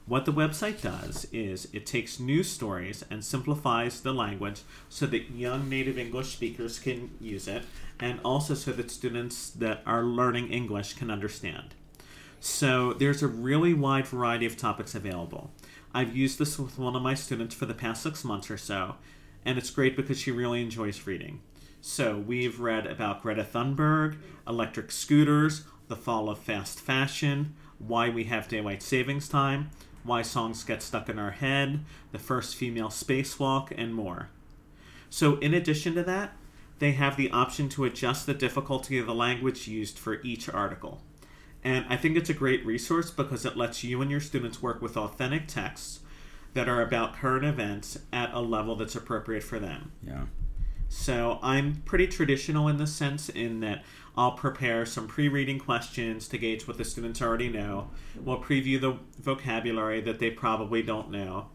what 0.05 0.25
the 0.25 0.33
website 0.33 0.83
does 0.83 1.29
is 1.33 1.69
it 1.73 1.87
takes 1.87 2.19
news 2.19 2.51
stories 2.51 3.05
and 3.09 3.25
simplifies 3.25 4.01
the 4.01 4.13
language 4.13 4.63
so 4.89 5.07
that 5.07 5.31
young 5.31 5.69
native 5.69 5.97
English 5.97 6.33
speakers 6.33 6.81
can 6.81 7.13
use 7.21 7.47
it 7.47 7.63
and 8.01 8.19
also 8.25 8.55
so 8.55 8.73
that 8.73 8.91
students 8.91 9.51
that 9.51 9.81
are 9.87 10.03
learning 10.03 10.49
English 10.49 10.95
can 10.95 11.09
understand. 11.09 11.75
So 12.41 12.93
there's 12.95 13.23
a 13.23 13.29
really 13.29 13.75
wide 13.75 14.09
variety 14.09 14.45
of 14.45 14.57
topics 14.57 14.97
available. 14.97 15.53
I've 15.95 16.17
used 16.17 16.41
this 16.41 16.59
with 16.59 16.79
one 16.79 16.97
of 16.97 17.03
my 17.03 17.15
students 17.15 17.55
for 17.55 17.67
the 17.67 17.75
past 17.75 18.03
six 18.03 18.25
months 18.25 18.51
or 18.51 18.59
so, 18.59 18.97
and 19.45 19.59
it's 19.59 19.71
great 19.71 19.97
because 19.97 20.21
she 20.21 20.31
really 20.31 20.63
enjoys 20.63 21.07
reading. 21.07 21.41
So 21.81 22.17
we've 22.19 22.61
read 22.61 22.87
about 22.87 23.23
Greta 23.23 23.45
Thunberg, 23.45 24.17
electric 24.47 24.93
scooters, 24.93 25.65
the 25.89 25.97
fall 25.97 26.29
of 26.29 26.39
fast 26.39 26.81
fashion, 26.81 27.55
why 27.79 28.09
we 28.09 28.25
have 28.25 28.49
daylight 28.49 28.83
savings 28.83 29.29
time, 29.29 29.71
why 30.05 30.23
songs 30.23 30.65
get 30.65 30.83
stuck 30.83 31.09
in 31.09 31.19
our 31.19 31.33
head, 31.33 31.85
the 32.13 32.19
first 32.19 32.55
female 32.55 32.89
spacewalk, 32.89 33.73
and 33.77 33.95
more. 33.95 34.29
So, 35.11 35.37
in 35.39 35.55
addition 35.55 35.95
to 35.95 36.03
that, 36.05 36.33
they 36.79 36.93
have 36.93 37.17
the 37.17 37.31
option 37.31 37.69
to 37.71 37.85
adjust 37.85 38.27
the 38.27 38.35
difficulty 38.35 38.99
of 38.99 39.07
the 39.07 39.15
language 39.15 39.69
used 39.69 39.99
for 39.99 40.23
each 40.23 40.49
article. 40.49 41.03
And 41.65 41.85
I 41.89 41.97
think 41.97 42.17
it's 42.17 42.31
a 42.31 42.35
great 42.35 42.65
resource 42.67 43.11
because 43.11 43.45
it 43.45 43.57
lets 43.57 43.85
you 43.85 44.01
and 44.03 44.11
your 44.11 44.21
students 44.21 44.63
work 44.63 44.83
with 44.83 44.97
authentic 44.97 45.47
texts 45.47 46.01
that 46.55 46.69
are 46.69 46.83
about 46.83 47.15
current 47.15 47.45
events 47.45 47.99
at 48.13 48.33
a 48.33 48.41
level 48.41 48.77
that's 48.77 48.95
appropriate 48.95 49.43
for 49.43 49.59
them. 49.59 49.93
yeah. 50.07 50.25
So 50.89 51.39
I'm 51.43 51.77
pretty 51.87 52.07
traditional 52.07 52.69
in 52.69 52.77
the 52.77 52.87
sense 52.87 53.31
in 53.31 53.61
that 53.61 53.83
I'll 54.15 54.33
prepare 54.33 54.85
some 54.85 55.09
pre-reading 55.09 55.59
questions 55.59 56.29
to 56.29 56.37
gauge 56.37 56.69
what 56.69 56.77
the 56.77 56.85
students 56.85 57.23
already 57.23 57.49
know. 57.49 57.89
We'll 58.23 58.43
preview 58.43 58.79
the 58.79 58.99
vocabulary 59.19 60.03
that 60.03 60.19
they 60.19 60.31
probably 60.31 60.83
don't 60.83 61.11
know. 61.11 61.49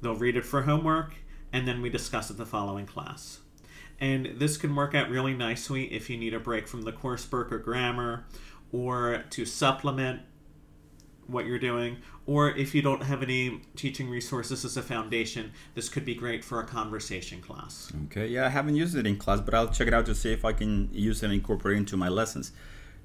They'll 0.00 0.14
read 0.14 0.34
it 0.34 0.46
for 0.46 0.62
homework, 0.62 1.12
and 1.52 1.68
then 1.68 1.82
we 1.82 1.90
discuss 1.90 2.30
it 2.30 2.38
the 2.38 2.46
following 2.46 2.86
class. 2.86 3.40
And 4.00 4.36
this 4.36 4.56
can 4.56 4.74
work 4.74 4.94
out 4.94 5.10
really 5.10 5.34
nicely 5.34 5.92
if 5.92 6.08
you 6.08 6.16
need 6.16 6.32
a 6.32 6.40
break 6.40 6.66
from 6.66 6.82
the 6.82 6.92
coursework 6.92 7.52
or 7.52 7.58
grammar, 7.58 8.24
or 8.72 9.24
to 9.28 9.44
supplement 9.44 10.22
what 11.30 11.46
you're 11.46 11.58
doing, 11.58 11.98
or 12.26 12.50
if 12.50 12.74
you 12.74 12.82
don't 12.82 13.02
have 13.02 13.22
any 13.22 13.60
teaching 13.76 14.08
resources 14.10 14.64
as 14.64 14.76
a 14.76 14.82
foundation, 14.82 15.52
this 15.74 15.88
could 15.88 16.04
be 16.04 16.14
great 16.14 16.44
for 16.44 16.60
a 16.60 16.64
conversation 16.64 17.40
class. 17.40 17.92
Okay, 18.06 18.26
yeah, 18.26 18.46
I 18.46 18.48
haven't 18.48 18.76
used 18.76 18.96
it 18.96 19.06
in 19.06 19.16
class, 19.16 19.40
but 19.40 19.54
I'll 19.54 19.68
check 19.68 19.88
it 19.88 19.94
out 19.94 20.06
to 20.06 20.14
see 20.14 20.32
if 20.32 20.44
I 20.44 20.52
can 20.52 20.88
use 20.92 21.22
it 21.22 21.26
and 21.26 21.34
incorporate 21.34 21.76
it 21.76 21.80
into 21.80 21.96
my 21.96 22.08
lessons. 22.08 22.52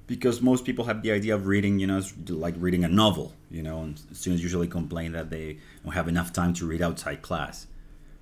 Because 0.06 0.40
most 0.40 0.64
people 0.64 0.84
have 0.84 1.02
the 1.02 1.10
idea 1.10 1.34
of 1.34 1.48
reading, 1.48 1.80
you 1.80 1.88
know, 1.88 2.00
like 2.28 2.54
reading 2.58 2.84
a 2.84 2.88
novel, 2.88 3.32
you 3.50 3.60
know, 3.60 3.82
and 3.82 3.98
students 4.12 4.40
usually 4.40 4.68
complain 4.68 5.10
that 5.12 5.30
they 5.30 5.58
don't 5.82 5.94
have 5.94 6.06
enough 6.06 6.32
time 6.32 6.54
to 6.54 6.66
read 6.66 6.80
outside 6.80 7.22
class. 7.22 7.66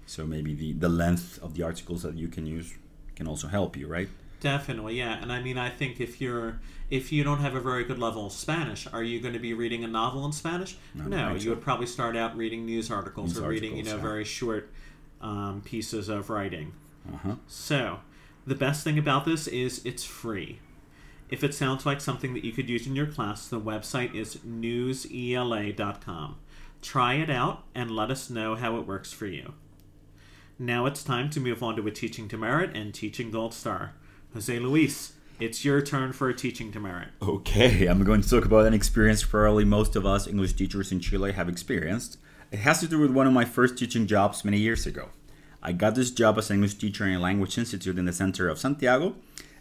So 0.07 0.25
maybe 0.25 0.55
the, 0.55 0.73
the 0.73 0.89
length 0.89 1.39
of 1.43 1.55
the 1.55 1.63
articles 1.63 2.03
that 2.03 2.15
you 2.15 2.29
can 2.29 2.47
use 2.47 2.73
can 3.17 3.29
also 3.29 3.49
help 3.49 3.77
you, 3.77 3.87
right? 3.87 4.09
Definitely, 4.45 4.99
yeah. 4.99 5.23
And 5.23 5.33
I 5.33 5.41
mean, 5.41 5.57
I 5.57 5.71
think 5.71 6.03
if 6.03 6.21
you're 6.21 6.61
if 6.91 7.11
you 7.11 7.25
don't 7.25 7.39
have 7.39 7.55
a 7.55 7.61
very 7.61 7.83
good 7.83 7.99
level 7.99 8.27
of 8.27 8.33
Spanish, 8.33 8.87
are 8.93 9.03
you 9.03 9.19
going 9.19 9.33
to 9.33 9.41
be 9.41 9.55
reading 9.55 9.85
a 9.85 9.87
novel 9.87 10.27
in 10.27 10.33
Spanish? 10.33 10.77
No, 10.95 11.05
No, 11.07 11.35
you 11.35 11.49
would 11.49 11.63
probably 11.63 11.87
start 11.87 12.15
out 12.15 12.37
reading 12.37 12.67
news 12.67 12.91
articles 12.91 13.37
News 13.37 13.43
or 13.43 13.49
reading, 13.49 13.75
you 13.75 13.85
know, 13.85 13.97
yeah. 13.97 14.03
very 14.03 14.27
short 14.27 14.71
um, 15.23 15.63
pieces 15.65 16.11
of 16.11 16.29
writing. 16.29 16.75
Uh 17.11 17.17
huh. 17.17 17.35
So, 17.47 18.01
the 18.47 18.55
best 18.55 18.85
thing 18.85 18.99
about 18.99 19.25
this 19.25 19.47
is 19.47 19.81
it's 19.87 20.05
free. 20.05 20.59
If 21.31 21.43
it 21.43 21.55
sounds 21.55 21.87
like 21.87 22.03
something 22.03 22.35
that 22.35 22.45
you 22.45 22.53
could 22.53 22.69
use 22.69 22.87
in 22.87 22.95
your 22.95 23.07
class, 23.07 23.49
the 23.49 23.59
website 23.59 24.15
is 24.15 24.37
newsela.com. 24.47 26.37
Try 26.83 27.15
it 27.15 27.31
out 27.31 27.65
and 27.75 27.91
let 27.91 28.11
us 28.11 28.29
know 28.29 28.57
how 28.57 28.77
it 28.77 28.87
works 28.87 29.11
for 29.11 29.25
you. 29.25 29.55
Now 30.59 30.85
it's 30.85 31.03
time 31.03 31.31
to 31.31 31.41
move 31.41 31.63
on 31.63 31.77
to 31.77 31.87
a 31.87 31.91
Teaching 31.91 32.29
Demerit 32.29 32.77
and 32.77 32.93
Teaching 32.93 33.31
Gold 33.31 33.55
Star. 33.55 33.95
Jose 34.35 34.59
Luis, 34.59 35.13
it's 35.39 35.65
your 35.65 35.81
turn 35.81 36.13
for 36.13 36.29
a 36.29 36.35
Teaching 36.35 36.73
Demerit. 36.73 37.11
Okay, 37.23 37.87
I'm 37.87 38.03
going 38.03 38.21
to 38.21 38.29
talk 38.29 38.45
about 38.45 38.67
an 38.67 38.75
experience 38.75 39.23
probably 39.23 39.65
most 39.65 39.95
of 39.95 40.05
us 40.05 40.27
English 40.27 40.55
teachers 40.55 40.91
in 40.91 40.99
Chile 40.99 41.31
have 41.31 41.49
experienced. 41.49 42.19
It 42.51 42.59
has 42.59 42.81
to 42.81 42.89
do 42.89 42.99
with 42.99 43.13
one 43.13 43.29
of 43.29 43.33
my 43.33 43.45
first 43.45 43.79
teaching 43.79 44.09
jobs 44.09 44.45
many 44.45 44.59
years 44.59 44.87
ago. 44.87 45.11
I 45.63 45.71
got 45.71 45.95
this 45.95 46.11
job 46.11 46.37
as 46.37 46.51
an 46.51 46.55
English 46.55 46.75
teacher 46.75 47.07
in 47.07 47.15
a 47.15 47.21
language 47.21 47.57
institute 47.57 47.97
in 47.97 48.07
the 48.07 48.13
center 48.13 48.49
of 48.49 48.59
Santiago, 48.59 49.15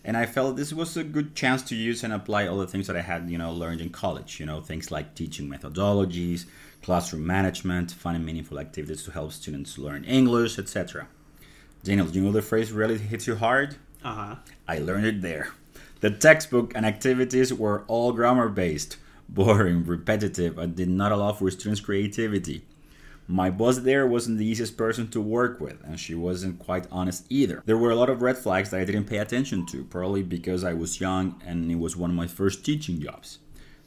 and 0.03 0.17
I 0.17 0.25
felt 0.25 0.55
this 0.55 0.73
was 0.73 0.97
a 0.97 1.03
good 1.03 1.35
chance 1.35 1.61
to 1.65 1.75
use 1.75 2.03
and 2.03 2.11
apply 2.11 2.47
all 2.47 2.57
the 2.57 2.65
things 2.65 2.87
that 2.87 2.97
I 2.97 3.01
had, 3.01 3.29
you 3.29 3.37
know, 3.37 3.53
learned 3.53 3.79
in 3.79 3.91
college. 3.91 4.39
You 4.39 4.47
know, 4.47 4.59
things 4.59 4.89
like 4.89 5.13
teaching 5.13 5.47
methodologies, 5.47 6.45
classroom 6.81 7.27
management, 7.27 7.91
fun 7.91 8.15
and 8.15 8.25
meaningful 8.25 8.57
activities 8.57 9.03
to 9.03 9.11
help 9.11 9.33
students 9.33 9.77
learn 9.77 10.03
English, 10.03 10.57
etc. 10.57 11.09
Daniel, 11.83 12.07
do 12.07 12.17
you 12.17 12.25
know 12.25 12.31
the 12.31 12.41
phrase 12.41 12.71
really 12.71 12.97
hits 12.97 13.27
you 13.27 13.35
hard? 13.35 13.75
Uh 14.03 14.13
huh. 14.13 14.35
I 14.67 14.79
learned 14.79 15.05
it 15.05 15.21
there. 15.21 15.49
The 16.01 16.09
textbook 16.09 16.73
and 16.75 16.85
activities 16.85 17.53
were 17.53 17.83
all 17.87 18.11
grammar 18.11 18.49
based, 18.49 18.97
boring, 19.29 19.85
repetitive, 19.85 20.57
and 20.57 20.75
did 20.75 20.89
not 20.89 21.11
allow 21.11 21.31
for 21.31 21.49
students' 21.49 21.79
creativity. 21.79 22.65
My 23.25 23.49
boss 23.49 23.77
there 23.77 24.05
wasn't 24.05 24.37
the 24.37 24.45
easiest 24.45 24.75
person 24.75 25.07
to 25.11 25.21
work 25.21 25.61
with, 25.61 25.81
and 25.85 25.97
she 25.97 26.13
wasn't 26.13 26.59
quite 26.59 26.87
honest 26.91 27.25
either. 27.29 27.63
There 27.65 27.77
were 27.77 27.91
a 27.91 27.95
lot 27.95 28.09
of 28.09 28.21
red 28.21 28.37
flags 28.37 28.71
that 28.71 28.81
I 28.81 28.83
didn't 28.83 29.05
pay 29.05 29.19
attention 29.19 29.65
to, 29.67 29.85
probably 29.85 30.23
because 30.23 30.65
I 30.65 30.73
was 30.73 30.99
young 30.99 31.41
and 31.45 31.71
it 31.71 31.79
was 31.79 31.95
one 31.95 32.09
of 32.09 32.17
my 32.17 32.27
first 32.27 32.65
teaching 32.65 32.99
jobs. 32.99 33.39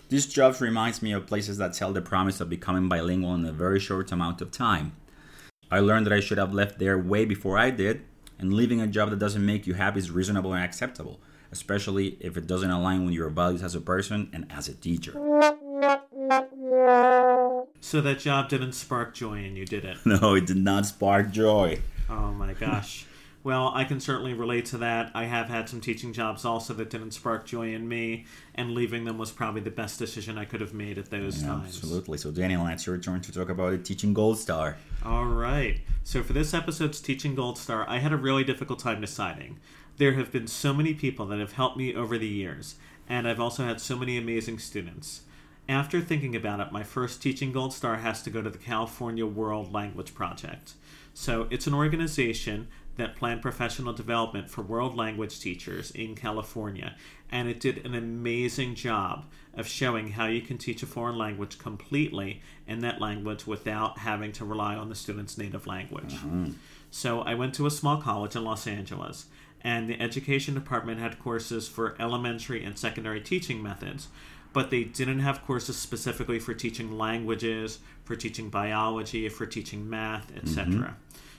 This 0.09 0.25
job 0.25 0.59
reminds 0.61 1.03
me 1.03 1.13
of 1.13 1.27
places 1.27 1.59
that 1.59 1.75
sell 1.75 1.93
the 1.93 2.01
promise 2.01 2.41
of 2.41 2.49
becoming 2.49 2.89
bilingual 2.89 3.35
in 3.35 3.45
a 3.45 3.53
very 3.53 3.79
short 3.79 4.11
amount 4.11 4.41
of 4.41 4.53
time. 4.53 4.93
I 5.71 5.81
learned 5.81 6.07
that 6.07 6.15
I 6.15 6.21
should 6.21 6.39
have 6.39 6.55
left 6.55 6.79
there 6.79 6.97
way 6.97 7.27
before 7.27 7.59
I 7.59 7.71
did, 7.71 8.03
and 8.39 8.53
leaving 8.53 8.81
a 8.81 8.87
job 8.87 9.11
that 9.11 9.19
doesn't 9.19 9.45
make 9.45 9.67
you 9.67 9.75
happy 9.75 9.99
is 9.99 10.11
reasonable 10.11 10.53
and 10.53 10.63
acceptable, 10.65 11.21
especially 11.53 12.17
if 12.21 12.37
it 12.37 12.47
doesn't 12.47 12.71
align 12.71 13.05
with 13.05 13.15
your 13.15 13.29
values 13.31 13.63
as 13.63 13.75
a 13.75 13.81
person 13.81 14.29
and 14.33 14.47
as 14.51 14.69
a 14.69 14.75
teacher. 14.75 15.13
So 17.81 18.01
that 18.01 18.19
job 18.19 18.49
didn't 18.49 18.73
spark 18.73 19.15
joy 19.15 19.45
in 19.45 19.57
you, 19.57 19.65
did 19.65 19.85
it? 19.85 19.99
No, 20.07 20.35
it 20.35 20.47
did 20.47 20.57
not 20.57 20.87
spark 20.87 21.31
joy. 21.31 21.81
Oh 22.11 22.33
my 22.33 22.53
gosh. 22.53 23.07
Well, 23.47 23.71
I 23.77 23.85
can 23.85 24.01
certainly 24.01 24.35
relate 24.35 24.65
to 24.67 24.79
that. 24.79 25.13
I 25.15 25.27
have 25.27 25.47
had 25.47 25.69
some 25.69 25.81
teaching 25.81 26.13
jobs 26.13 26.45
also 26.45 26.75
that 26.75 26.91
didn't 26.91 27.13
spark 27.13 27.47
joy 27.47 27.73
in 27.73 27.89
me, 27.89 28.27
and 28.57 28.73
leaving 28.73 29.05
them 29.05 29.19
was 29.19 29.31
probably 29.31 29.61
the 29.61 29.71
best 29.71 30.01
decision 30.01 30.37
I 30.37 30.45
could 30.45 30.61
have 30.61 30.75
made 30.75 30.99
at 30.99 31.11
those 31.11 31.45
times. 31.45 31.77
Absolutely. 31.77 32.19
So, 32.19 32.33
Daniel, 32.33 32.67
it's 32.67 32.87
your 32.87 32.99
turn 32.99 33.21
to 33.21 33.31
talk 33.31 33.49
about 33.49 33.71
the 33.71 33.79
teaching 33.79 34.13
gold 34.13 34.37
star. 34.37 34.79
All 35.05 35.27
right. 35.27 35.79
So 36.03 36.25
for 36.25 36.33
this 36.33 36.55
episode's 36.55 37.01
Teaching 37.01 37.37
Gold 37.37 37.57
Star, 37.57 37.89
I 37.89 37.99
had 37.99 38.13
a 38.13 38.17
really 38.17 38.43
difficult 38.43 38.81
time 38.81 39.01
deciding. 39.01 39.61
There 39.97 40.15
have 40.15 40.33
been 40.33 40.49
so 40.49 40.75
many 40.75 40.93
people 40.93 41.25
that 41.27 41.39
have 41.39 41.53
helped 41.53 41.77
me 41.77 41.95
over 41.95 42.19
the 42.19 42.27
years, 42.27 42.75
and 43.09 43.29
I've 43.29 43.39
also 43.39 43.65
had 43.65 43.81
so 43.81 43.97
many 43.97 44.19
amazing 44.19 44.59
students. 44.59 45.21
After 45.69 46.01
thinking 46.01 46.35
about 46.35 46.59
it, 46.59 46.73
my 46.73 46.83
first 46.83 47.23
Teaching 47.23 47.53
Gold 47.53 47.73
Star 47.73 47.99
has 47.99 48.25
to 48.25 48.31
go 48.31 48.43
to 48.43 48.51
the 48.51 48.59
California 48.59 49.25
World 49.25 49.73
Language 49.73 50.17
Project. 50.17 50.73
So 51.15 51.47
it's 51.49 51.69
an 51.69 51.75
organization 51.75 52.67
that 52.97 53.17
planned 53.17 53.43
professional 53.43 53.93
development 53.93 54.51
for 54.51 54.63
world 54.63 54.97
language 54.97 55.41
teachers 55.41 55.91
in 55.91 56.15
California, 56.15 56.97
and 57.31 57.49
it 57.49 57.61
did 57.61 57.85
an 57.85 57.95
amazing 57.95 58.75
job 58.75 59.27
of 59.55 59.67
showing 59.67 60.13
how 60.13 60.27
you 60.27 60.41
can 60.41 60.59
teach 60.59 60.83
a 60.83 60.87
foreign 60.87 61.17
language 61.17 61.59
completely 61.59 62.43
in 62.67 62.81
that 62.81 63.01
language 63.01 63.47
without 63.47 63.99
having 63.99 64.33
to 64.33 64.45
rely 64.45 64.75
on 64.75 64.89
the 64.89 64.95
student's 64.95 65.39
native 65.39 65.67
language. 65.67 66.15
Mm-hmm. 66.15 66.53
So 66.91 67.21
I 67.21 67.35
went 67.35 67.55
to 67.55 67.67
a 67.67 67.71
small 67.71 68.01
college 68.01 68.37
in 68.37 68.45
Los 68.45 68.67
Angeles, 68.67 69.27
and 69.63 69.89
the 69.89 70.01
education 70.01 70.55
department 70.55 71.01
had 71.01 71.19
courses 71.19 71.69
for 71.69 71.97
elementary 72.01 72.63
and 72.65 72.79
secondary 72.79 73.21
teaching 73.21 73.63
methods, 73.63 74.09
but 74.53 74.71
they 74.71 74.85
didn't 74.85 75.19
have 75.19 75.45
courses 75.45 75.77
specifically 75.77 76.39
for 76.39 76.55
teaching 76.55 76.97
languages, 76.97 77.81
for 78.05 78.17
teaching 78.17 78.49
biology, 78.49 79.29
for 79.29 79.45
teaching 79.45 79.89
math, 79.91 80.35
etc. 80.37 80.97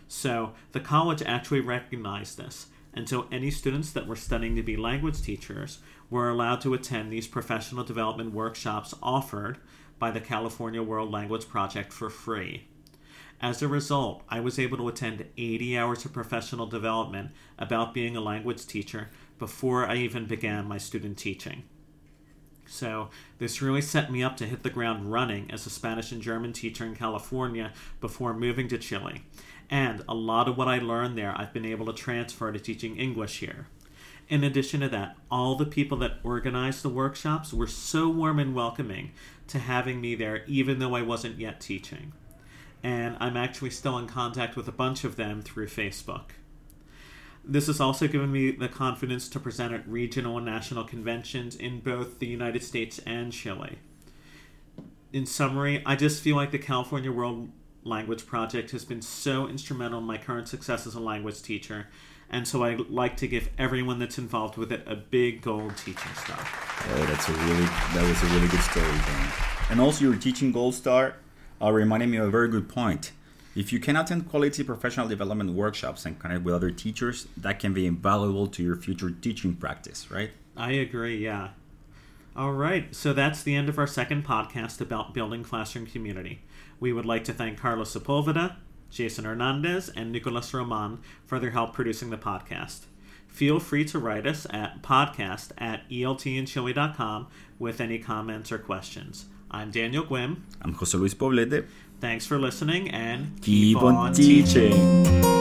So 0.08 0.54
the 0.72 0.80
college 0.80 1.22
actually 1.22 1.60
recognized 1.60 2.38
this, 2.38 2.67
and 2.93 3.08
so 3.08 3.28
any 3.32 3.52
students 3.52 3.91
that 3.91 4.08
were 4.08 4.15
studying 4.15 4.56
to 4.56 4.63
be 4.63 4.78
language 4.78 5.22
teachers 5.22 5.80
were 6.10 6.30
allowed 6.30 6.62
to 6.62 6.74
attend 6.74 7.12
these 7.12 7.28
professional 7.28 7.84
development 7.84 8.34
workshops 8.34 8.93
offered 9.04 9.58
by 10.00 10.12
the 10.12 10.22
California 10.22 10.82
World 10.82 11.12
Language 11.12 11.48
Project 11.48 11.91
for 11.91 12.10
free. 12.10 12.67
As 13.39 13.62
a 13.62 13.67
result, 13.67 14.24
I 14.30 14.39
was 14.39 14.58
able 14.58 14.78
to 14.78 14.88
attend 14.88 15.26
80 15.38 15.78
hours 15.78 16.06
of 16.06 16.13
professional 16.13 16.65
development 16.65 17.32
about 17.60 17.93
being 17.93 18.15
a 18.15 18.22
language 18.22 18.65
teacher 18.65 19.10
before 19.38 19.86
I 19.86 19.98
even 19.98 20.26
began 20.26 20.67
my 20.67 20.80
student 20.80 21.17
teaching. 21.17 21.63
So, 22.67 23.10
this 23.39 23.62
really 23.62 23.82
set 23.82 24.12
me 24.12 24.21
up 24.21 24.38
to 24.38 24.45
hit 24.45 24.63
the 24.63 24.69
ground 24.69 25.12
running 25.12 25.49
as 25.51 25.65
a 25.65 25.69
Spanish 25.69 26.12
and 26.12 26.21
German 26.21 26.53
teacher 26.53 26.86
in 26.86 26.95
California 26.95 27.71
before 28.01 28.34
moving 28.34 28.67
to 28.67 28.77
Chile. 28.77 29.23
And 29.69 30.03
a 30.08 30.13
lot 30.13 30.47
of 30.47 30.58
what 30.58 30.67
I 30.67 30.80
learned 30.80 31.17
there, 31.17 31.34
I've 31.38 31.53
been 31.53 31.65
able 31.65 31.86
to 31.88 31.93
transfer 31.93 32.51
to 32.51 32.60
teaching 32.60 32.97
English 32.97 33.39
here. 33.39 33.67
In 34.30 34.43
addition 34.43 34.82
to 34.82 34.89
that, 34.89 35.15
all 35.32 35.56
the 35.56 35.65
people 35.65 35.97
that 35.99 36.19
organized 36.23 36.84
the 36.84 36.89
workshops 36.89 37.53
were 37.53 37.67
so 37.67 38.10
warm 38.10 38.39
and 38.39 38.53
welcoming 38.53 39.12
to 39.47 39.60
having 39.60 40.01
me 40.01 40.15
there, 40.15 40.43
even 40.47 40.80
though 40.80 40.95
I 40.95 41.01
wasn't 41.01 41.39
yet 41.39 41.62
teaching. 41.62 42.12
And 42.84 43.15
I'm 43.19 43.38
actually 43.38 43.69
still 43.69 43.97
in 43.97 44.08
contact 44.08 44.56
with 44.58 44.67
a 44.67 44.73
bunch 44.73 45.06
of 45.06 45.15
them 45.15 45.41
through 45.41 45.67
Facebook. 45.67 46.32
This 47.49 47.67
has 47.67 47.79
also 47.79 48.10
given 48.10 48.29
me 48.29 48.51
the 48.51 48.67
confidence 48.67 49.29
to 49.29 49.39
present 49.39 49.73
at 49.73 49.88
regional 49.88 50.36
and 50.36 50.45
national 50.45 50.83
conventions 50.83 51.55
in 51.55 51.79
both 51.79 52.19
the 52.19 52.27
United 52.27 52.62
States 52.62 52.99
and 53.05 53.31
Chile. 53.31 53.77
In 55.13 55.25
summary, 55.25 55.81
I 55.86 55.95
just 55.95 56.21
feel 56.21 56.36
like 56.36 56.51
the 56.51 56.60
California 56.60 57.10
World 57.10 57.47
Language 57.86 58.27
Project 58.27 58.71
has 58.71 58.83
been 58.83 59.01
so 59.01 59.47
instrumental 59.47 59.99
in 59.99 60.05
my 60.05 60.17
current 60.17 60.49
success 60.49 60.86
as 60.86 60.93
a 60.95 60.99
language 60.99 61.41
teacher, 61.41 61.88
and 62.29 62.45
so 62.45 62.65
I 62.65 62.75
like 62.75 63.15
to 63.17 63.27
give 63.29 63.49
everyone 63.57 63.99
that's 63.99 64.17
involved 64.17 64.57
with 64.57 64.73
it 64.73 64.83
a 64.86 64.97
big 64.97 65.41
gold 65.41 65.77
teaching 65.77 66.13
star. 66.25 66.38
Oh, 66.39 67.05
that's 67.05 67.29
a 67.29 67.31
really 67.31 67.65
that 67.65 68.03
was 68.05 68.21
a 68.29 68.36
really 68.36 68.49
good 68.49 68.60
story, 68.60 68.86
Dan. 68.86 69.31
And 69.69 69.79
also, 69.79 70.03
your 70.03 70.17
teaching 70.17 70.51
gold 70.51 70.75
star 70.75 71.15
uh, 71.62 71.71
reminded 71.71 72.10
me 72.10 72.17
of 72.17 72.27
a 72.27 72.31
very 72.31 72.49
good 72.49 72.67
point. 72.67 73.13
If 73.58 73.74
you 73.74 73.80
can 73.80 73.96
attend 73.96 74.30
quality 74.30 74.63
professional 74.63 75.08
development 75.08 75.54
workshops 75.54 76.06
and 76.06 76.20
connect 76.20 76.43
with 76.43 76.54
other 76.54 76.70
teachers, 76.70 77.28
that 77.36 77.58
can 77.58 77.74
be 77.74 77.88
invaluable 77.88 78.46
to 78.46 78.62
your 78.62 78.76
future 78.76 79.10
teaching 79.10 79.56
practice, 79.56 80.12
right? 80.12 80.30
I 80.56 80.74
agree, 80.74 81.17
yeah. 81.17 81.50
All 82.36 82.54
right, 82.54 82.93
so 82.93 83.13
that's 83.13 83.41
the 83.41 83.56
end 83.56 83.67
of 83.67 83.80
our 83.80 83.88
second 83.88 84.24
podcast 84.28 84.80
about 84.80 85.15
building 85.15 85.43
classroom 85.43 85.88
community. 85.88 86.41
We 86.80 86.93
would 86.93 87.08
like 87.08 87.24
to 87.24 87.34
thank 87.34 87.58
Carlos 87.58 87.91
Sepulveda, 87.91 88.58
Jason 88.91 89.26
Hernandez, 89.26 89.89
and 89.89 90.12
Nicolas 90.12 90.54
Roman 90.54 91.00
for 91.26 91.39
their 91.39 91.50
help 91.50 91.74
producing 91.74 92.12
the 92.12 92.17
podcast. 92.17 92.82
Feel 93.28 93.60
free 93.60 93.86
to 93.86 93.98
write 93.98 94.28
us 94.28 94.46
at 94.52 94.84
podcast 94.84 95.50
at 95.58 95.89
eltinchile.com 95.89 97.28
with 97.58 97.82
any 97.82 97.98
comments 97.98 98.52
or 98.52 98.60
questions. 98.60 99.26
I'm 99.50 99.72
Daniel 99.72 100.06
Gwim. 100.06 100.41
I'm 100.62 100.74
Jose 100.74 100.98
Luis 100.98 101.13
Poblete. 101.13 101.65
Thanks 101.99 102.25
for 102.25 102.38
listening 102.38 102.89
and 102.91 103.41
keep, 103.41 103.75
keep 103.75 103.83
on, 103.83 103.95
on, 103.95 104.13
teaching. 104.13 104.71
teaching. 104.71 105.37